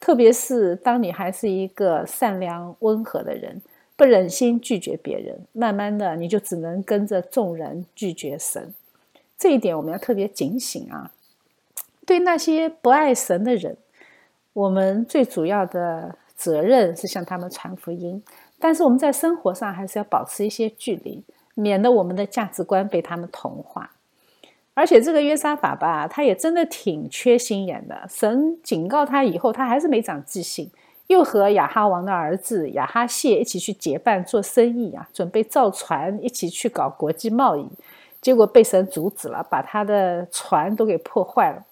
[0.00, 3.62] 特别是当你还是一个善良温和的人。
[3.98, 8.74] 不忍心拒绝别人，慢慢的你就只能跟着众人拒绝神。
[9.38, 11.12] 这一点我们要特别警醒啊！
[12.04, 13.78] 对那些不爱神的人，
[14.52, 18.22] 我们最主要的责任是向他们传福音。
[18.58, 21.24] 但是我们在生活上还是要保持一些距离，
[21.56, 23.90] 免得我们的价值观被他们同化。
[24.74, 28.06] 而且这个约沙法吧，他也真的挺缺心眼的。
[28.08, 30.70] 神警告他以后，他还是没长记性。
[31.06, 37.66] 又和亚哈王的儿子亚哈谢一起去结伴做生意啊，准备造船一起去搞国际贸易，
[38.20, 41.64] 结果被神阻止了，把他的船都给破坏了。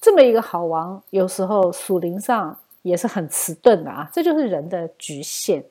[0.00, 5.64] 这么一个好王，有时候属灵上也是很迟钝的啊，这就是人的局限。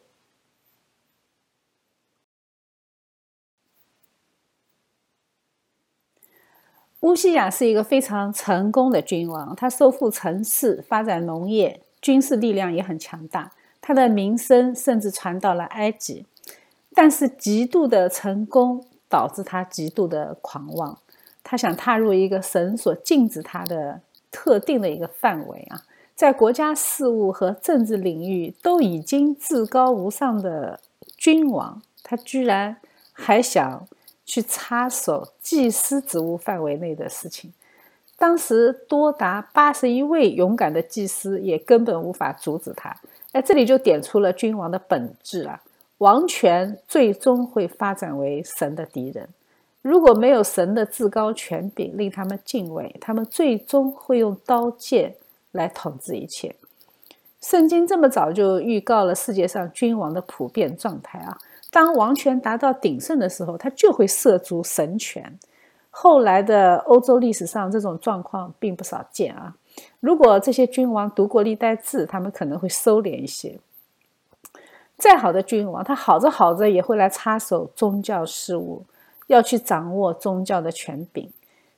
[7.07, 11.79] 乌西亚是一个非常成功的君王，他收复城市，发展农业。
[12.01, 16.25] 军事力量也很强大，他的名声甚至传到了埃及。
[16.93, 20.99] 但是，极度的成功导致他极度的狂妄。
[21.43, 25.81] 他想踏入一个神所禁止他的特定的一个范围啊，
[26.13, 30.81] 在国家事务和政治领域都已经至高无上的
[31.15, 32.77] 君王，他居然
[33.13, 33.87] 还想
[34.27, 37.51] 去插手祭司职务范围内的事情。
[38.15, 42.95] 当时多达八十一位勇敢的祭司也根本无法阻止他。
[43.31, 45.61] 哎，这里就点出了君王的本质啊！
[45.99, 49.29] 王权最终会发展为神的敌人。
[49.81, 55.15] 如果没有神的至高权柄令他们敬畏，他们最终会用刀剑
[55.51, 56.55] 来统治一切。
[57.39, 61.37] 圣经这么早就预告了世界上君王的普遍状态啊！
[61.69, 65.37] 当王权达到鼎盛的时候，他就会涉足神权。
[65.89, 69.55] 后来的欧洲历史上，这种状况并不少见啊。
[69.99, 73.59] 如果这些君王读过历代志，他们可能会收敛一些。
[74.97, 78.85] 再好的君王，他好着好着也会来插手宗教事务，
[79.27, 81.31] 要去掌握宗教的权柄。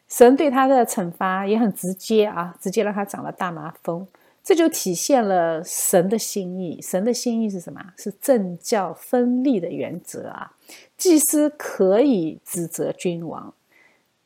[0.07, 4.07] 神对他的惩罚也很直接啊，直接让他长了大麻风。
[4.49, 6.81] 这就体现了神的心意。
[6.81, 7.79] 神的心意是什么？
[7.99, 10.53] 是政教分立的原则啊。
[10.97, 13.53] 祭司可以指责君王。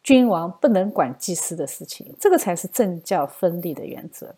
[0.01, 4.33] 君王不能管祭司的事情，这个才是政教分立的原则。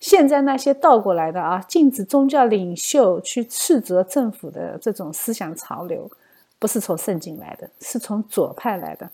[0.00, 6.10] 现在那些倒过来的啊，禁止宗教领袖去斥责政府的这种思想潮流，
[6.58, 9.10] 不是从圣经来的，是从左派来的。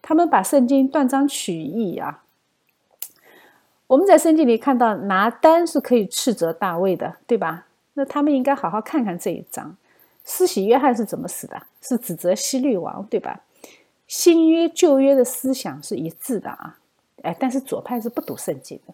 [0.00, 2.22] 他们把圣经断章取义啊。
[3.88, 7.66] 我们在圣经里看到拿单是可以斥责大卫的，对吧？
[7.94, 9.76] 那他们应该好好看看这一章。
[10.24, 11.62] 施洗约翰是怎么死的？
[11.80, 13.40] 是指责希律王，对吧？
[14.06, 16.78] 新约旧约的思想是一致的啊，
[17.22, 18.92] 哎，但是左派是不读圣经的。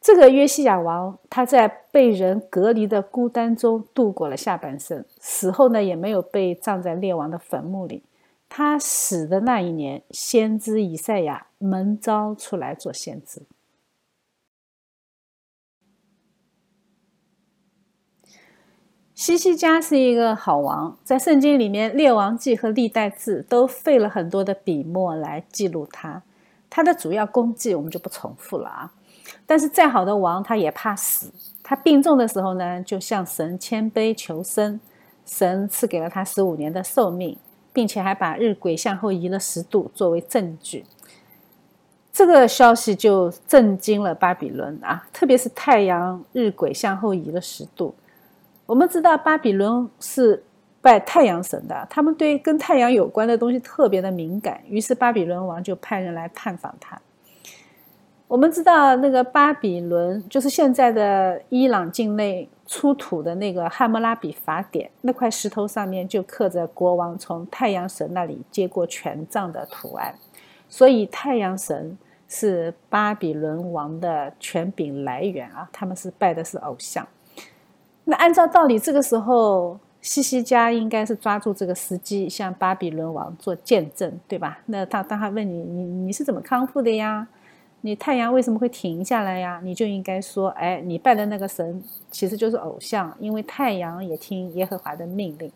[0.00, 8.02] 这个约西亚王他在被人隔离的孤单中度过了下半生，死后呢也没有被葬在列王的坟墓里。
[8.48, 13.42] 他死的那一年，先知以赛亚蒙召出来做先知。
[19.18, 26.22] 西西家是一个好王，在圣经里面，《列王记》和《历代志》都费了很多的笔墨来记录他。
[26.70, 28.92] 他的主要功绩我们就不重复了啊。
[29.44, 31.32] 但是再好的王，他也怕死。
[31.64, 34.78] 他病重的时候呢，就向神谦卑求生，
[35.26, 37.36] 神赐给了他十五年的寿命，
[37.72, 40.84] 并且还把日晷向后移了十度作为证据。
[42.12, 47.92] 这个消息就震惊了巴比伦啊，特别是太阳日晷向后移了十度。
[48.68, 50.44] 我们知道巴比伦是
[50.82, 57.00] 拜太阳神的，他们对跟太阳有关的东西特别的敏感，于是巴比伦王就派人来探访他。
[58.26, 70.14] 我们知道那个巴比伦就是现在的伊朗境内出土的那个汉谟拉比法典，那块石头上面就刻着国王从太阳神那里接过权杖的图案，
[70.68, 71.96] 所以太阳神
[72.28, 77.08] 是巴比伦王的权柄来源啊，他们是拜的是偶像。
[78.10, 84.60] 那按照道理，这个时候西西家应该是抓住这个时机向巴比伦王做见证，对吧？
[84.64, 87.28] 那他当他问你，你你是怎么康复的呀？
[87.82, 89.60] 你太阳为什么会停下来呀？
[89.62, 95.52] 你就应该说，哎，你拜的那个神其实就是偶像，因为太阳也听耶和华的命令。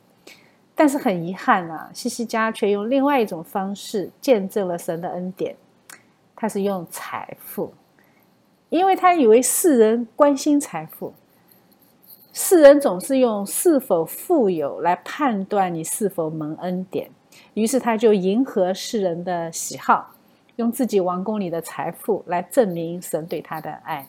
[0.74, 5.57] 但是很遗憾啊，西西家却用另外一种方式见证了神的恩典，
[6.36, 7.72] 他是用财富，
[8.68, 11.14] 因为他以为世人关心财富，
[12.33, 17.11] 世人总是用是否富有来判断你是否蒙恩典，
[17.53, 20.11] 于是他就迎合世人的喜好。
[20.57, 24.07] 用自己王宫里的财富来证明神对他的爱，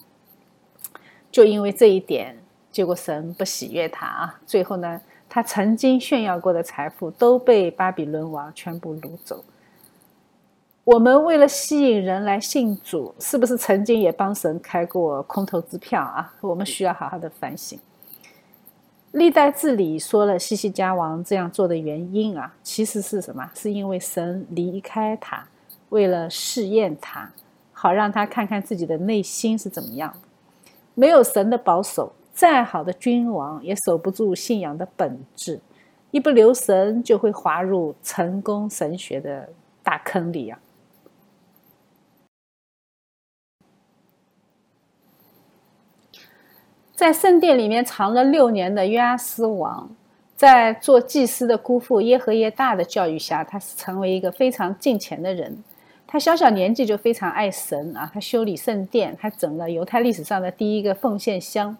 [1.31, 2.37] 就因为这一点，
[2.69, 4.39] 结果神不喜悦他啊！
[4.45, 4.99] 最后呢，
[5.29, 9.43] 他曾经炫耀过的财富都被巴比伦王全部掳走。
[10.83, 16.33] 我们为了吸引人来信主，是不是曾经也帮神开过空头支票啊？
[16.41, 17.79] 我们需要好好的反省。
[19.13, 23.47] 历代治理说了西西家王这样做的原因啊，其实是什么？
[23.53, 25.47] 是因为神离开他。
[25.89, 27.31] 为了试验他，
[27.71, 30.11] 好让他看看自己的内心是怎么样。
[30.95, 35.59] 没有神的保守，再好的君王也守不住信仰的本质。
[36.09, 39.47] 一不留神，就会滑入成功神学的
[39.83, 40.59] 大坑里啊。
[47.03, 49.89] 在圣殿里面藏了六年的约阿斯王，
[50.37, 55.53] 在做祭司的姑父耶和耶大的教育下，他是成为一个非常敬虔的人。
[56.07, 58.09] 他小小年纪就非常爱神啊！
[58.13, 61.75] 他修理圣殿，他整了犹太历史上的第一个奉献箱。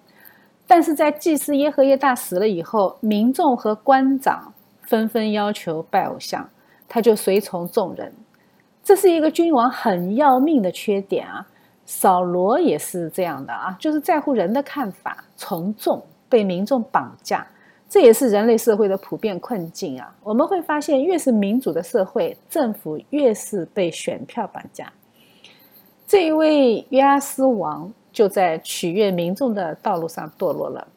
[0.67, 6.49] 但是在祭司耶和耶大死了以后，民众和官长纷纷要求拜偶像，
[6.89, 8.13] 他就随从众人。
[8.83, 11.47] 这是一个君王很要命的缺点啊！
[11.85, 17.45] 扫罗也是这样的啊，就是在乎人的看法，从众，被民众绑架。
[17.89, 20.11] 这也是人类社会的普遍困境啊！
[20.23, 24.91] 我们会发现，越是民主的社会，政府越是被选票绑架。
[26.07, 30.87] 这一位约阿斯王就在取悦民众的道路上堕落了。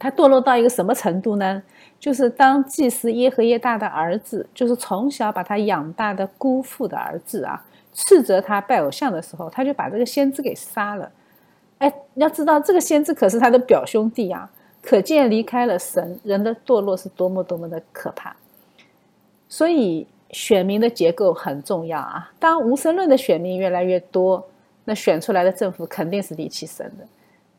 [0.00, 1.62] 他堕落到一个什么程度呢？
[2.00, 11.10] 就是当祭司耶和耶大的儿子，就是从小把他养大的姑父的儿子啊，斥责他拜偶像的时候，他就把这个先知给杀了。
[11.78, 14.50] 哎，要知道这个先知可是他的表兄弟啊！
[14.82, 18.34] 可见离开了神，人的堕落是多么多么的可怕。
[19.48, 22.32] 所以选民的结构很重要啊。
[22.38, 24.46] 当无神论的选民越来越多，
[24.84, 27.06] 那选出来的政府肯定是离弃神的。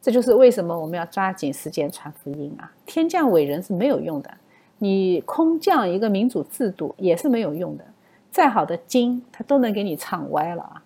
[0.01, 2.71] 这就是为什么我们要抓紧时间传福音啊！
[2.85, 4.31] 天降伟人是没有用的，
[4.79, 7.83] 你空降一个民主制度也是没有用的。
[8.31, 10.83] 再好的经，他都能给你唱歪了啊！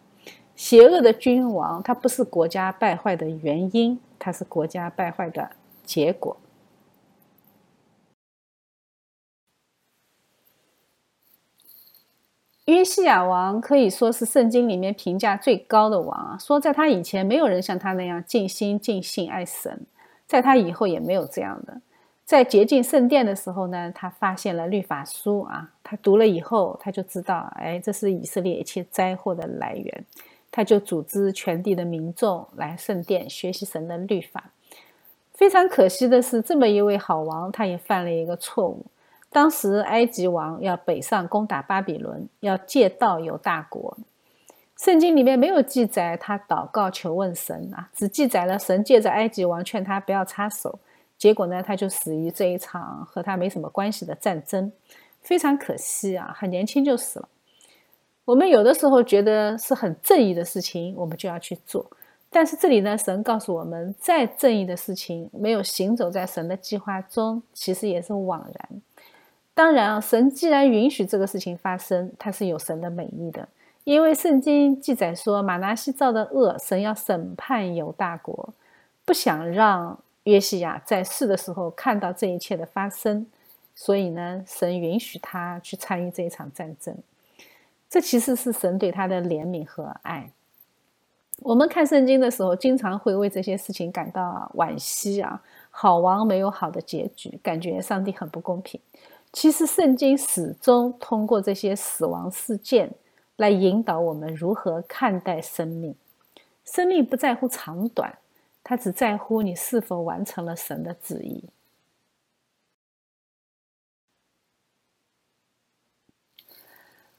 [0.55, 5.51] 邪恶的君王，他不是国家败坏的原因，他是国家败坏的。
[5.83, 6.35] 结果，
[12.65, 16.37] 约西亚王可以说是圣经里面评价最高的王啊。
[16.39, 19.85] 说在他以前，没有人像他那样尽心尽性爱神；
[20.25, 21.79] 在他以后，也没有这样的。
[22.26, 30.05] 在洁净圣殿的时候呢，他发现了律法书啊，他读了以后，他就知道，哎，这是以色列一切灾祸的来源。
[30.51, 34.45] 他就组织全地的民众来圣殿学习神的律法。
[35.34, 38.86] 非常可惜的是，这么一位好王，他也犯了一个错误。
[39.30, 43.97] 当时埃及王要北上攻打巴比伦，要借道有大国。
[44.78, 50.80] 圣经里面没有记载他祷告求问神啊，只记载了神借着埃及王劝他不要插手。
[51.18, 54.72] 结果呢，他就死于这一场和他没什么关系的战争。
[55.22, 57.30] 非常可惜啊，很年轻就死了。
[58.26, 61.86] 我们有的时候觉得是很正义的事情，我们就要去做。
[62.30, 68.82] 但是这里呢，神告诉我们，再正义的事情没有行走在神的计划中，其实也是枉然。
[69.53, 73.47] 当然啊，神既然允许这个事情发生，它是有神的美意的。
[73.84, 78.53] 因为圣经记载说，马拿西造的恶，神要审判犹大国，
[79.05, 83.26] 不想让约西亚在世的时候看到这一切的发生，
[83.73, 86.95] 所以呢，神允许他去参与这一场战争。
[87.89, 90.32] 这其实是神对他的怜悯和爱。
[91.39, 95.41] 我们看圣经的时候，经常会为这些事情感到惋惜啊！
[95.69, 98.80] 好王没有好的结局，感觉上帝很不公平。
[99.34, 102.89] 其实，圣经始终通过这些死亡事件
[103.36, 105.93] 来引导我们如何看待生命。
[106.63, 108.17] 生命不在乎长短，
[108.66, 111.45] 他只在乎你是否完成了神的旨意。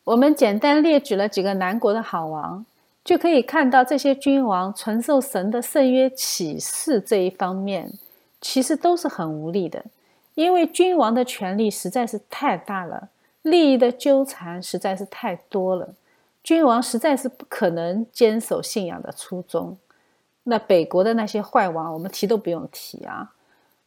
[0.05, 2.67] 我们简单列举了几个南国的好王。
[3.05, 7.93] 就可以看到这些君王传授神的圣约启示这一方面，
[8.41, 9.85] 其实都是很无力的，
[10.35, 13.11] 因为君王的权力实在是太大了，
[13.43, 15.95] 利益的纠缠实在是太多了。
[16.43, 19.79] 君王实在是不可能坚守信仰的初衷。
[20.49, 23.33] 那北国的那些坏王，我们提都不用提啊。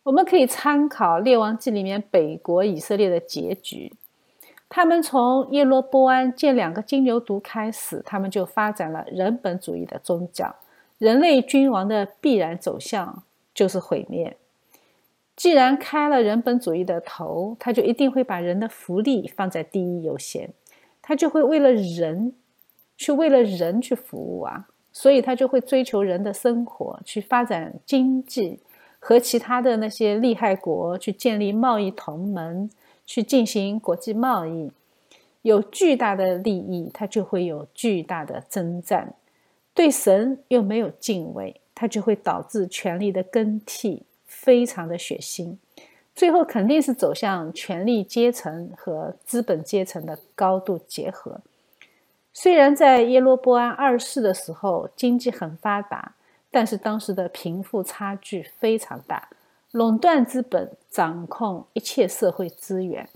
[0.04, 3.94] 我们可以参考《列王记》里面北国以色列的结局。
[4.68, 10.56] 他们从耶罗波安建两个金牛犊开始，他们就发展了人本主义的宗教。
[10.98, 14.36] 人类君王的必然走向就是毁灭。
[15.36, 20.54] 既然开了人本主义的头，他就一定会把人的福利放在第一优先，
[21.02, 22.34] 他就会为了人
[22.98, 28.60] 去为了人去服务啊，所以他就会追求人的生活，去发展经济，
[29.00, 32.70] 和其他的那些利害国去建立贸易同盟。
[33.12, 34.72] 去进行国际贸易，
[35.42, 39.16] 有巨大的利益，他就会有巨大的征战；
[39.74, 45.58] 对神又没有敬畏，他就会导致权力的更替非常的血腥，
[46.14, 51.42] 最后肯定是走向权力阶层和资本阶层的高度结合。
[52.34, 56.14] 虽然在耶罗波安二世的时候经济很发达，
[56.52, 59.30] 但是当时的贫富差距非常大。
[59.72, 63.08] 垄断资本，掌控一切社会资源，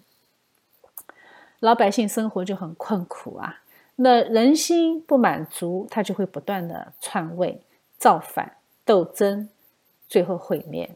[1.59, 3.61] 老百姓生活就很困苦啊。
[3.95, 7.61] 那人心不满足，他就会不断的篡位、
[7.97, 9.49] 造反、斗争，
[10.07, 10.91] 最后毁灭。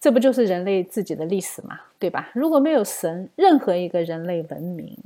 [0.00, 1.80] 这不就是人类自己的历史吗？
[1.98, 2.30] 对吧？
[2.34, 4.96] 如果没有神，任何一个人类文明，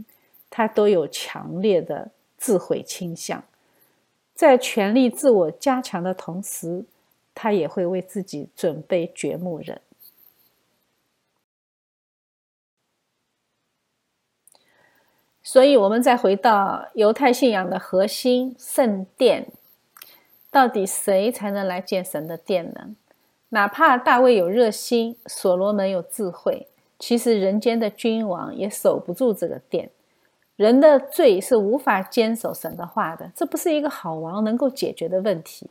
[0.52, 3.42] 他都有强烈的自毁倾向，
[4.34, 6.84] 在权力自我加强的同时。
[7.34, 9.80] 他也会为自己准备掘墓人，
[15.42, 19.48] 所以，我们再回到犹太信仰的核心——圣殿，
[20.50, 22.94] 到底谁才能来建神的殿呢？
[23.48, 29.90] 哪怕大卫有热心，所罗门有智慧，其实人间的君王也守不住这个殿。
[30.56, 35.68] 人的罪是无法坚守神的话的，这不是一个好王能够解决的问题。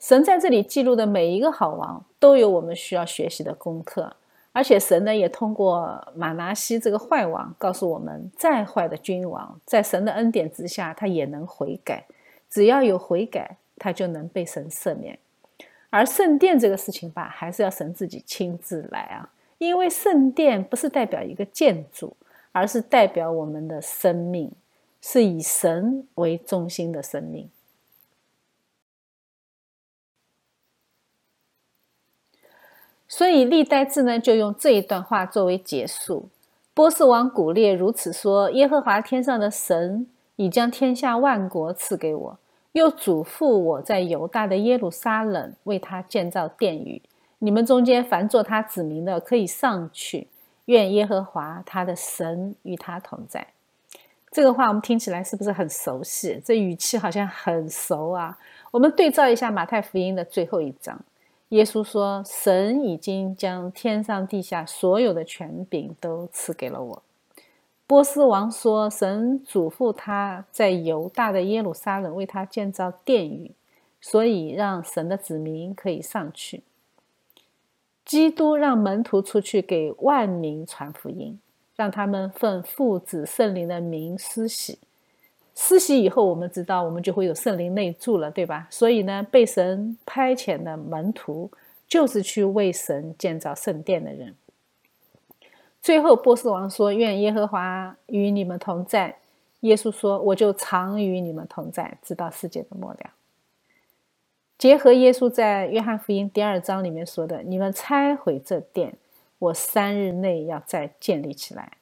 [0.00, 4.14] 神在这里记录的每一个好王都有我们需要学习的功课，
[4.52, 12.04] 而且神呢也通过马拿西这个坏王告诉我们，再坏的君王在神的恩典之下，他也能悔改，
[12.50, 15.18] 只要有悔改，他就能被神赦免。
[15.90, 22.16] 而圣殿这个事情吧，还是要神自己亲自来啊，因为圣殿不是代表一个建筑，
[22.58, 24.52] 而是代表我们的生命，
[25.00, 27.48] 是以神为中心的生命。
[33.06, 36.28] 所以历代志呢，就用这一段话作为结束。
[36.74, 40.06] 波斯王古列如此说：“耶和华天上的神
[40.36, 42.38] 已将天下万国赐给我，
[42.72, 47.00] 又嘱咐我在犹大的耶路撒冷为他建造殿宇。
[47.38, 50.28] 你们中间凡做他子民的，可以上去。
[50.68, 53.46] 愿耶和华他的神与他同在。”
[54.30, 56.40] 这个话我们听起来是不是很熟悉？
[56.44, 58.38] 这语气好像很熟啊！
[58.70, 61.00] 我们对照一下马太福音的最后一章。
[61.48, 67.02] 耶稣说：“神已经将天上地下所有的权柄都赐给了我。”
[67.88, 73.50] 波斯王说：“神嘱咐他在犹大的耶路撒冷为他建造殿宇，
[73.98, 76.62] 所以让神的子民可以上去。”
[78.08, 81.38] 基督让门徒出去给万民传福音，
[81.76, 84.78] 让他们奉父子圣灵的名施洗。
[85.54, 88.66] 施洗以后，我们知道我们就会有圣灵内住了，对吧？
[88.70, 91.50] 所以呢，被神派遣的门徒
[91.86, 94.34] 就是去为神建造圣殿的人。
[95.82, 99.18] 最后，波斯王说：“愿耶和华与你们同在。”
[99.60, 103.10] 耶稣说：“我就常与你们同在，直到世界的末了。”
[104.58, 108.96] 结合耶稣在约翰福音第二章里面说的：“你们拆毁这殿，
[109.38, 111.74] 我三日内要再建立起来。”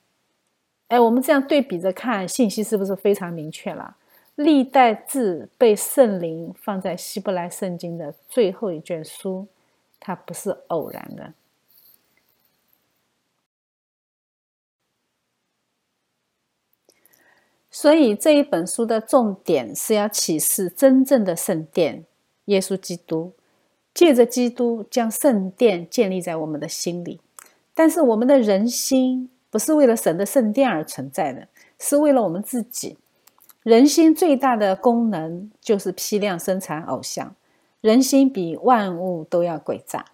[0.88, 3.96] 哎，我们这样对比着看，信息是不是非常明确了？
[4.34, 9.48] 历代志被圣灵放在希伯来圣经的最后一卷书，
[9.98, 11.32] 它不是偶然的。
[17.70, 22.04] 所以这一本书的重点是要启示真正的圣殿——
[22.46, 23.32] 耶稣基督，
[23.94, 27.20] 借着基督将圣殿建立在我们的心里。
[27.72, 29.30] 但是我们的人心。
[29.48, 32.98] 不是为了神的圣殿而存在的，是为了我们自己。
[33.62, 37.34] 人心最大的功能就是批量生产偶像。
[37.80, 40.04] 人心比万物都要诡诈，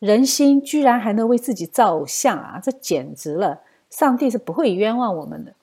[0.00, 2.60] 人心居然还能为自己造偶像啊！
[2.62, 3.62] 这简直了！
[3.88, 5.54] 上帝是不会冤枉我们的。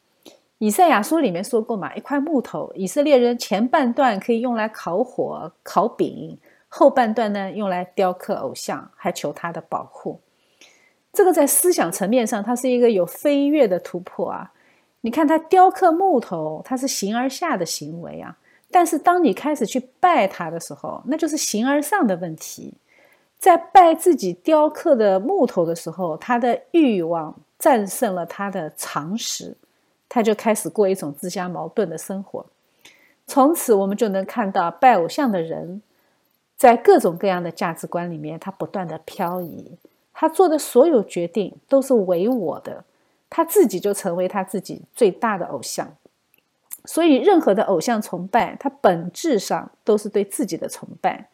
[0.61, 6.37] 以赛亚书里面说过嘛，一块木头，以色列人前半段可以用来烤火烤饼，
[6.69, 10.19] 后半段呢用来雕刻偶像，还求他的保护。
[11.11, 14.53] 这个在思想层面上，它是一个有飞跃的突破啊！
[15.01, 18.37] 你看他雕刻木头，它是形而下的行为啊。
[18.69, 22.75] 但是当你开始去拜他的时候，那就是形而上的问题。
[23.39, 29.57] 在拜自己雕刻的木头的时候，他的欲望战胜了他的常识，
[30.13, 32.45] 他就开始过一种自相矛盾的生活。
[33.25, 35.81] 从此，我们就能看到拜偶像的人，
[36.57, 39.77] 在各种各样的价值观里面，他不断的漂移。
[40.13, 42.83] 他做的所有决定都是唯我的，
[43.29, 45.95] 他自己就成为他自己最大的偶像。
[46.83, 51.29] 所以，任何的偶像崇拜，它本质上都是对自己的崇拜。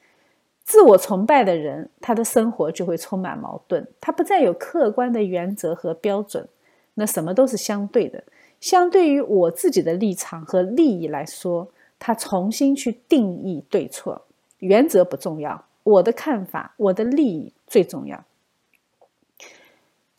[0.63, 3.87] 自我崇拜的人，他的生活就会充满矛盾。
[3.99, 6.47] 他不再有客观的原则和标准，
[6.93, 8.23] 那什么都是相对的。
[8.59, 14.23] 相对于我自己的立场和利益来说，他重新去定义对错。
[14.59, 18.23] 原则不重要，我的看法，我的利益最重要。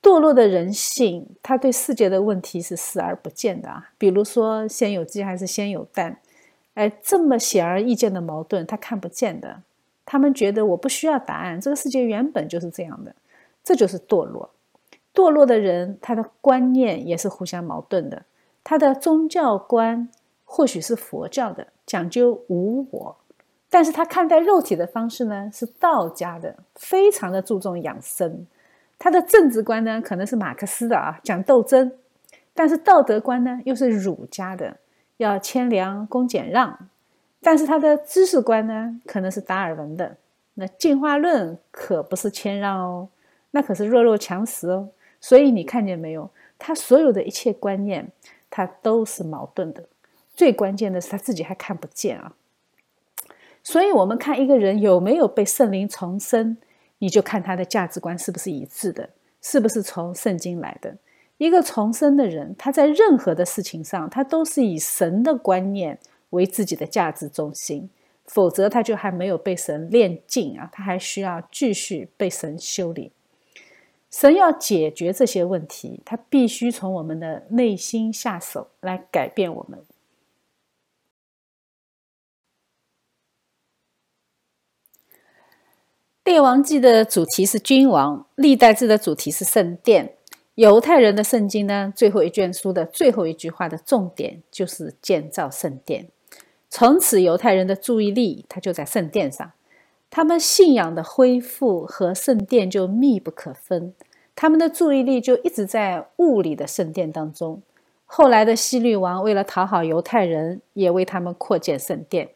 [0.01, 3.91] 堕落的人性，他对世界的问题是视而不见的啊。
[3.99, 6.21] 比如说，先有鸡还是先有蛋？
[6.75, 9.63] 哎，这么显而易见的矛盾，他看不见的。
[10.07, 13.15] 他们觉得我不需要答案，这个世界原本就是这样的，
[13.65, 14.49] 这就是堕落。
[15.19, 18.23] 堕落的人，他的观念也是互相矛盾的。
[18.63, 20.09] 他的宗教观
[20.45, 23.17] 或许是佛教的，讲究无我，
[23.69, 28.47] 但是他看待肉体的方式呢，是道家的，非常的注重养生。
[28.97, 31.89] 他的政治观呢，可能是马克思的啊，讲斗争；
[32.55, 34.77] 但是道德观呢，又是儒家的，
[35.17, 36.79] 要谦良恭俭让。
[37.43, 40.17] 但是他的知识观呢，可能是达尔文的。
[40.55, 43.09] 那进化论可不是谦让哦，
[43.53, 44.89] 那可是弱肉强食哦。
[45.21, 46.31] 所以你看见没有？
[46.59, 48.11] 他所有的一切观念，
[48.51, 49.85] 他都是矛盾的。
[50.35, 52.35] 最关键的是他自己还看不见啊。
[53.63, 56.57] 所以，我们看一个人有没有被圣灵重生，
[56.99, 59.11] 你就看他的价值观是不是一致的，
[59.43, 60.97] 是不是从圣经来的。
[61.37, 65.99] 一个重生的人，他在任何的事情上，他都是以神的观念。
[66.31, 67.89] 为自己的价值中心，
[68.27, 70.69] 否则他就还没有被神炼尽啊！
[70.71, 73.11] 他还需要继续被神修理。
[74.11, 79.85] 神要解决这些问题，他必须从我们的内心下手来改变我们。
[86.25, 90.15] 列王记的主题是君王，历代志的主题是圣殿。
[90.57, 96.09] 犹太人的圣经呢，最后一卷书的最后一句话的重点就是建造圣殿。
[96.69, 99.53] 从此，犹太人的注意力他就在圣殿上，
[100.11, 103.95] 他们信仰的恢复和圣殿就密不可分，
[104.35, 107.63] 他们的注意力就一直在物理的圣殿当中。
[108.07, 112.31] 后来的希律王为了讨好犹太人，也为他们扩建圣殿。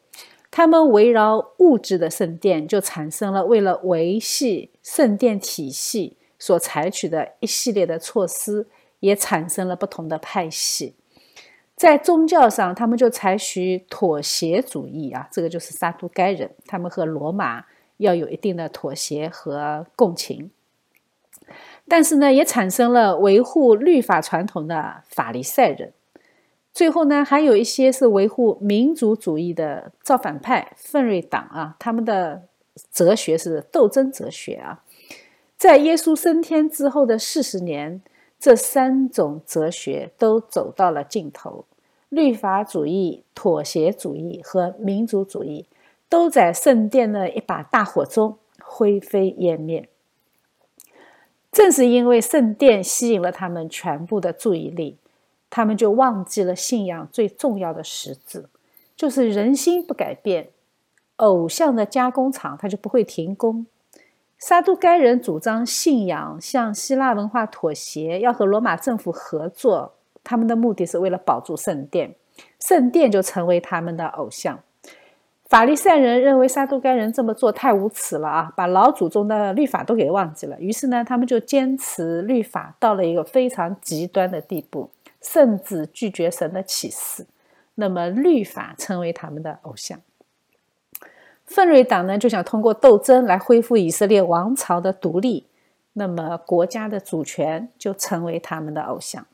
[0.51, 8.67] 他们围绕物质的圣殿，就产生了为了维系圣殿体系所采取的一系列的措施，
[8.99, 10.93] 也产生了不同的派系。
[11.75, 17.65] 在宗教上，他们就采取妥协主义啊，这个就是撒都该人，他们和罗马
[17.97, 20.51] 要有一定的妥协和共情。
[21.87, 25.91] 但是呢，也产生了维护律法传统的法利赛人。
[26.71, 32.43] 最后呢，还有一些是维护民族主义的造反派奋锐党啊，他们的
[32.91, 34.83] 哲学是斗争哲学啊。
[35.57, 38.01] 在耶稣升天之后的四十年，
[38.43, 41.63] 这三种哲学都走到了尽头。
[42.09, 45.65] 律法主义、妥协主义和民族主义
[46.09, 49.87] 都在圣殿的一把大火中灰飞烟灭。
[51.53, 54.97] 正是因为圣殿吸引了他们全部的注意力，
[55.49, 58.49] 他们就忘记了信仰最重要的实质，
[58.97, 60.49] 就是人心不改变，
[61.15, 63.65] 偶像的加工厂它就不会停工。
[64.45, 69.93] 撒都该人主张信仰向希腊文化妥协，要和罗马政府合作。
[70.21, 72.13] 他们的目的是为了保住圣殿，
[72.59, 74.59] 圣殿就成为他们的偶像。
[75.45, 80.59] 法利赛人认为撒都该人这么做太无耻了啊，把老祖宗的律法都给忘记了。
[80.59, 84.89] 于是呢，他们就坚持律法到了一个非常极端的地步，
[85.21, 87.25] 甚至拒绝神的启示。
[87.75, 89.97] 那么律法成为他们的偶像。
[91.45, 95.45] 奋锐党呢，就想通过斗争来恢复以色列王朝的独立，
[95.93, 99.25] 那么国家的主权就成为他们的偶像。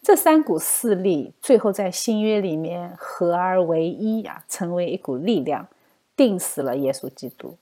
[0.00, 5.66] 这三股势力最后在新约里面合而为一啊，成为一股力量，
[6.16, 7.56] 定死了耶稣基督。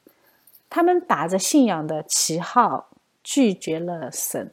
[0.68, 2.88] 他们打着信仰的旗号，
[3.24, 4.52] 拒绝了神。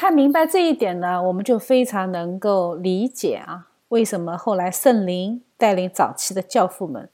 [0.00, 7.06] 看明白这一点呢，我们就非常能够理解啊，为什么后来圣灵带领早期的教父们。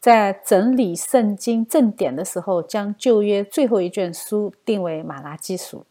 [0.00, 5.86] 在整理圣经正典的时候，将旧约最后一卷书定为马拉基书。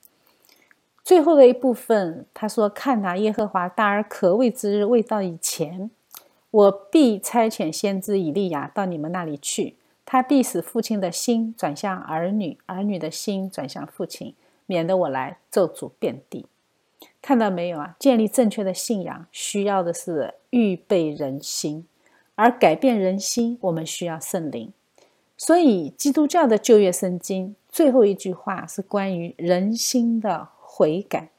[1.01, 5.89] 最后的一部分，他说：“看哪，耶和华大而可畏之日未到以前，
[6.49, 9.77] 我必差遣先知以利亚到你们那里去。
[10.05, 14.35] 他必使父亲的心转向儿女，儿女的心转向父亲，
[14.71, 16.45] 免得我来咒诅遍地。”
[17.21, 17.97] 看到没有啊？
[17.99, 21.85] 建立正确的信仰需要的是预备人心，
[22.35, 24.71] 而改变人心，我们需要圣灵。
[25.35, 30.47] 所以，基督教的旧约圣经最后一句话是关于人心的。
[30.73, 31.29] 悔改，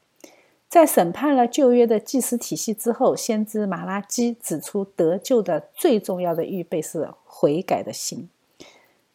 [0.69, 8.29] 在审判了旧约的祭司体系之后，先知马拉基指出，得救的最重要的预备是悔改的心。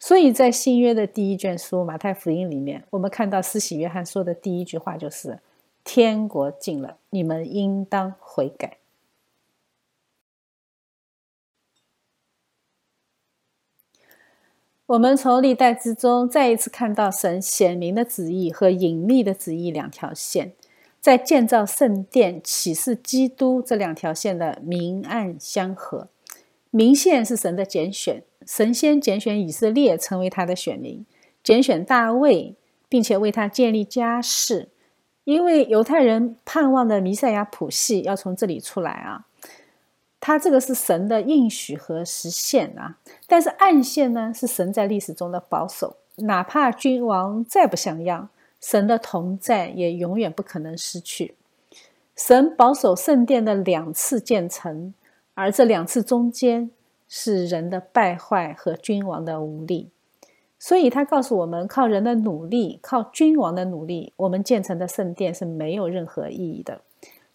[0.01, 5.41] 所以在新约的第一卷书《马太福音》里面，我们看到施洗约翰说的第一句话就是
[5.83, 8.79] ：“天国近了，你们应当悔改。”
[14.87, 20.53] 我们从历代之中再一次看到神显明的旨意和隐秘的旨意两条线，
[20.99, 26.09] 在建造圣殿、启示基督这两条线的明暗相合。
[26.79, 31.05] 明线是神的拣选，神先拣选以色列成为他的选民，
[31.43, 32.55] 拣选大卫，
[32.89, 34.69] 并且为他建立家室，
[35.25, 39.27] 因为犹太人盼望的弥赛亚谱系要从这里出来啊。
[40.21, 48.29] 他这个是神的应许和实现啊，但是暗线呢是神在历史中的保守，哪怕君王再不像样，
[48.61, 51.35] 神的同在也永远不可能失去。
[52.15, 54.95] 神保守圣殿的两次建成，
[55.39, 56.69] 而这两次中间
[57.07, 59.89] 是人的败坏和君王的无力，
[60.59, 66.81] 所以他告诉我们，靠人的努力，靠君王的努力，我们建成的圣殿是没有任何意义的。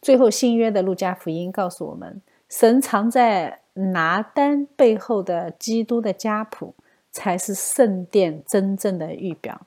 [0.01, 2.21] 最后新约的路加福音告诉我们。
[2.49, 6.75] 神藏在拿单背后的基督的家谱，
[7.09, 9.65] 才是圣殿真正的预表，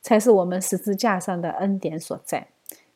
[0.00, 2.46] 才是我们十字架上的恩典所在。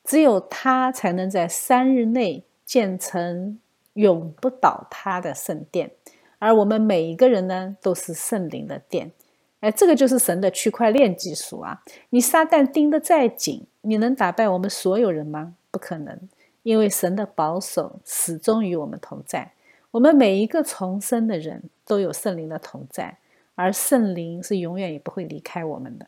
[0.04, 3.58] 只有他才能在三日内建成
[3.96, 5.90] 永不倒塌的圣殿，
[6.38, 9.12] 而我们每一个人呢，都是圣灵的殿。
[9.60, 11.82] 哎，这个就是神的区块链技术啊！
[12.10, 15.54] 你撒旦盯得再紧，你能打败我们所有人吗？
[15.70, 16.28] 不可能。
[16.62, 19.52] 因为神的保守始终与我们同在，
[19.92, 23.18] 我们每一个重生的人都有圣灵的同在，
[23.54, 26.06] 而圣灵是永远也不会离开我们的。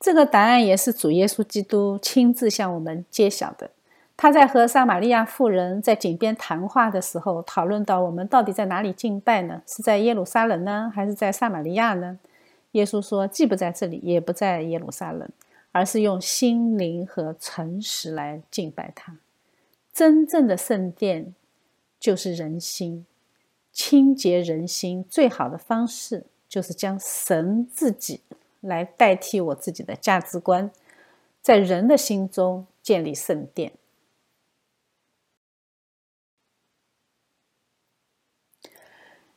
[0.00, 3.70] 这个答案也是主耶稣基督亲自向我们揭晓的。
[4.16, 9.62] 他在和撒玛利亚妇人在井边谈话的时候，讨论到我们到底在哪里敬拜呢？
[9.66, 12.18] 是在耶路撒冷呢，还是在撒玛利亚呢？
[12.72, 15.28] 耶稣说，既不在这里，也不在耶路撒冷。
[15.70, 19.18] 而是用心灵和诚实来敬拜他。
[19.92, 21.34] 真正的圣殿
[22.00, 23.04] 就是人心，
[23.70, 28.22] 清洁人心最好的方式就是将神自己
[28.60, 30.70] 来代替我自己的价值观，
[31.40, 33.72] 在人的心中建立圣殿。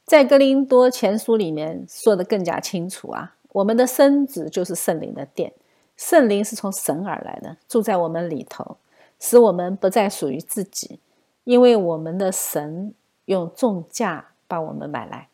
[0.03, 5.53] 在哥林多前书里面说的更加清楚啊，我们的身子就是圣灵的殿。
[5.95, 8.77] 圣灵是从神而来的，住在我们里头，
[9.19, 10.99] 使我们不再属于自己，
[11.43, 12.93] 因为我们的神
[13.25, 15.29] 用重价把我们买来，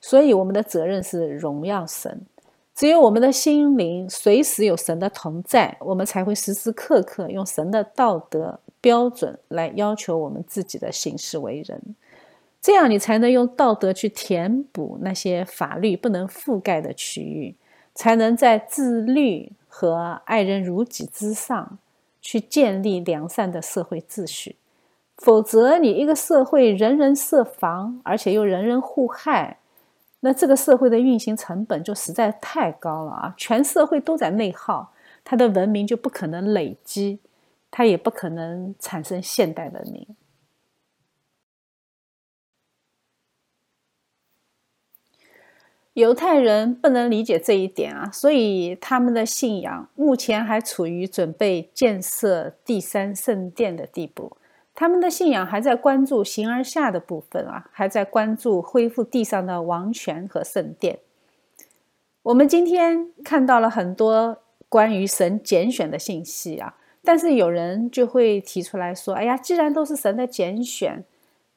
[0.00, 2.24] 所以我们的责任是荣耀神。
[2.76, 11.96] 只有我们的心灵随时有神的同在，我们才会时时刻刻用神的道德标准来要求我们自己的行事为人，
[12.60, 17.56] 这样你才能用道德去填补那些法律不能覆盖的区域，
[17.94, 19.50] 才能在自律。
[19.78, 21.76] 和爱人如己之上，
[22.22, 24.56] 去建立良善的社会秩序。
[25.18, 29.58] 否则，你一个社会人人设防，而且又人人互害，
[30.20, 33.34] 那这个社会的运行成本就实在太高了啊！
[33.36, 34.92] 全社会都在内耗，
[35.22, 37.20] 它的文明就不可能累积，
[37.70, 40.16] 它也不可能产生现代文明。
[45.92, 54.36] 犹太人不能理解这一点啊，所以他们的信仰目前还处于准备建设第三圣殿的地步。
[54.76, 60.98] 他们的信仰还在关注形而下的部分啊，还在关注恢复地上的王权和圣殿。
[62.22, 64.36] 我们今天看到了很多
[64.68, 71.02] 关于神拣选的信息啊，但是有人就会提出来说：“哎呀，既然都是神的拣选，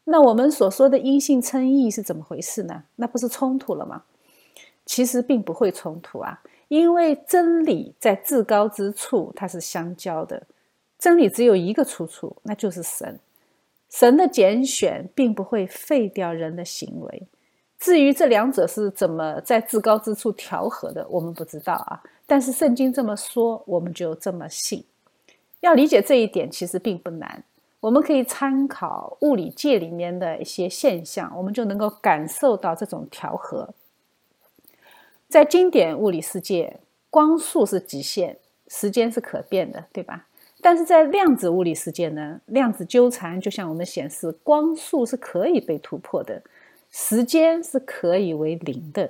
[0.05, 2.83] 那我们所说的因信称义是怎么回事呢？
[2.95, 4.03] 那不是冲突了吗？”
[4.85, 10.43] 其实并不会冲突啊，因为真理在至高之处它是相交的，
[10.99, 13.17] 真理只有一个出处，那就是神。
[13.89, 17.23] 神的拣选并不会废掉人的行为。
[17.79, 22.03] 至于这两者是怎么在至高之处调和的，我们不知道啊。
[22.27, 24.83] 但是圣经这么说，我们就这么信。
[25.61, 27.43] 要理解这一点，其实并不难。
[27.79, 33.73] 我们可以参考物理界里面的一些现象，我们就能够感受到这种调和。
[35.29, 38.37] 在经典物理世界，光速是极限，
[38.67, 40.27] 时间是可变的，对吧？
[40.61, 46.41] 但是在量子物理世界呢，量子纠缠就向我们显示，光速是可以被突破的，
[46.91, 49.09] 时间是可以为零的。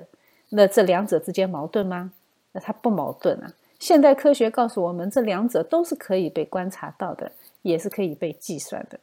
[0.50, 2.12] 那这两者之间矛盾吗？
[2.52, 3.52] 那它不矛盾啊。
[3.78, 7.32] 现代科学告诉我们，这两者都是可以被观察到的。
[7.62, 8.98] 也是可以被计算的。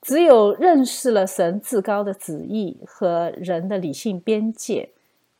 [0.00, 4.88] 只有认识了神至高的旨意和人的理性边界，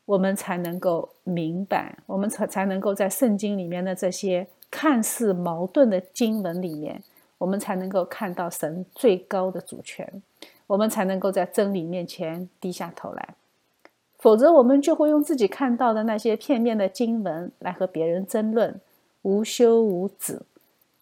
[0.05, 7.03] 我们才能够明白，我们才才能够在圣经里面的这些看似矛盾的经文里面，
[7.39, 10.23] 我们才能够看到神最高的主权，
[10.67, 13.35] 我们才能够在真理面前低下头来。
[14.19, 18.81] 否则，我们就会用自己看到的那些片面的经文来和别人争论，
[19.23, 20.43] 无休无止。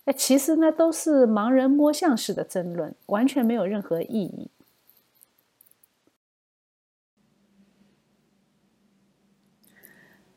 [0.04, 4.48] 那其实呢，都是盲人摸象式的争论，完全没有任何意义。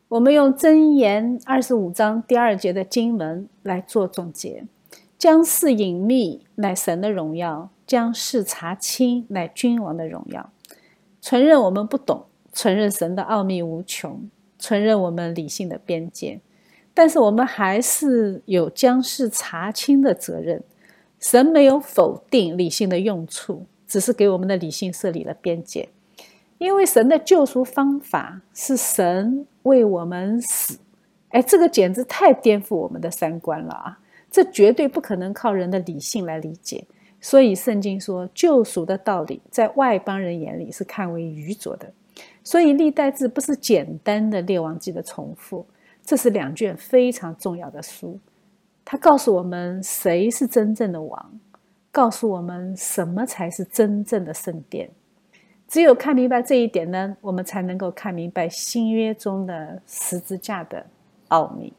[0.09, 4.65] 我们用箴言二十五章第二节的经文来做总结：
[5.19, 10.51] 将事隐秘乃神的荣耀，将事查清乃君王的荣耀。
[11.21, 16.41] 承认我们不懂，承认神的奥秘无穷，承认我们理性的边界。
[16.95, 20.63] 但是我们还是有将事查清的责任。
[21.19, 25.89] 神没有否定理性的用处，只是给我们的理性设立了边界。
[26.57, 30.79] 因为神的救赎方法是神为我们死，
[31.29, 33.99] 哎，这个简直太颠覆我们的三观了啊！
[34.31, 36.85] 这绝对不可能靠人的理性来理解。
[37.21, 41.91] 所以圣经说，救赎的道理在外邦人眼里是看为愚拙的。
[42.43, 45.65] 所以历代志不是简单的列王记的重复。
[46.05, 48.19] 这是两卷非常重要的书，
[48.83, 51.39] 它告诉我们谁是真正的王，
[51.91, 54.89] 告诉我们什么才是真正的圣殿。
[55.69, 60.83] 只有看明白这一点呢，我们才能够看明白新约中的十字架的
[61.27, 61.71] 奥秘。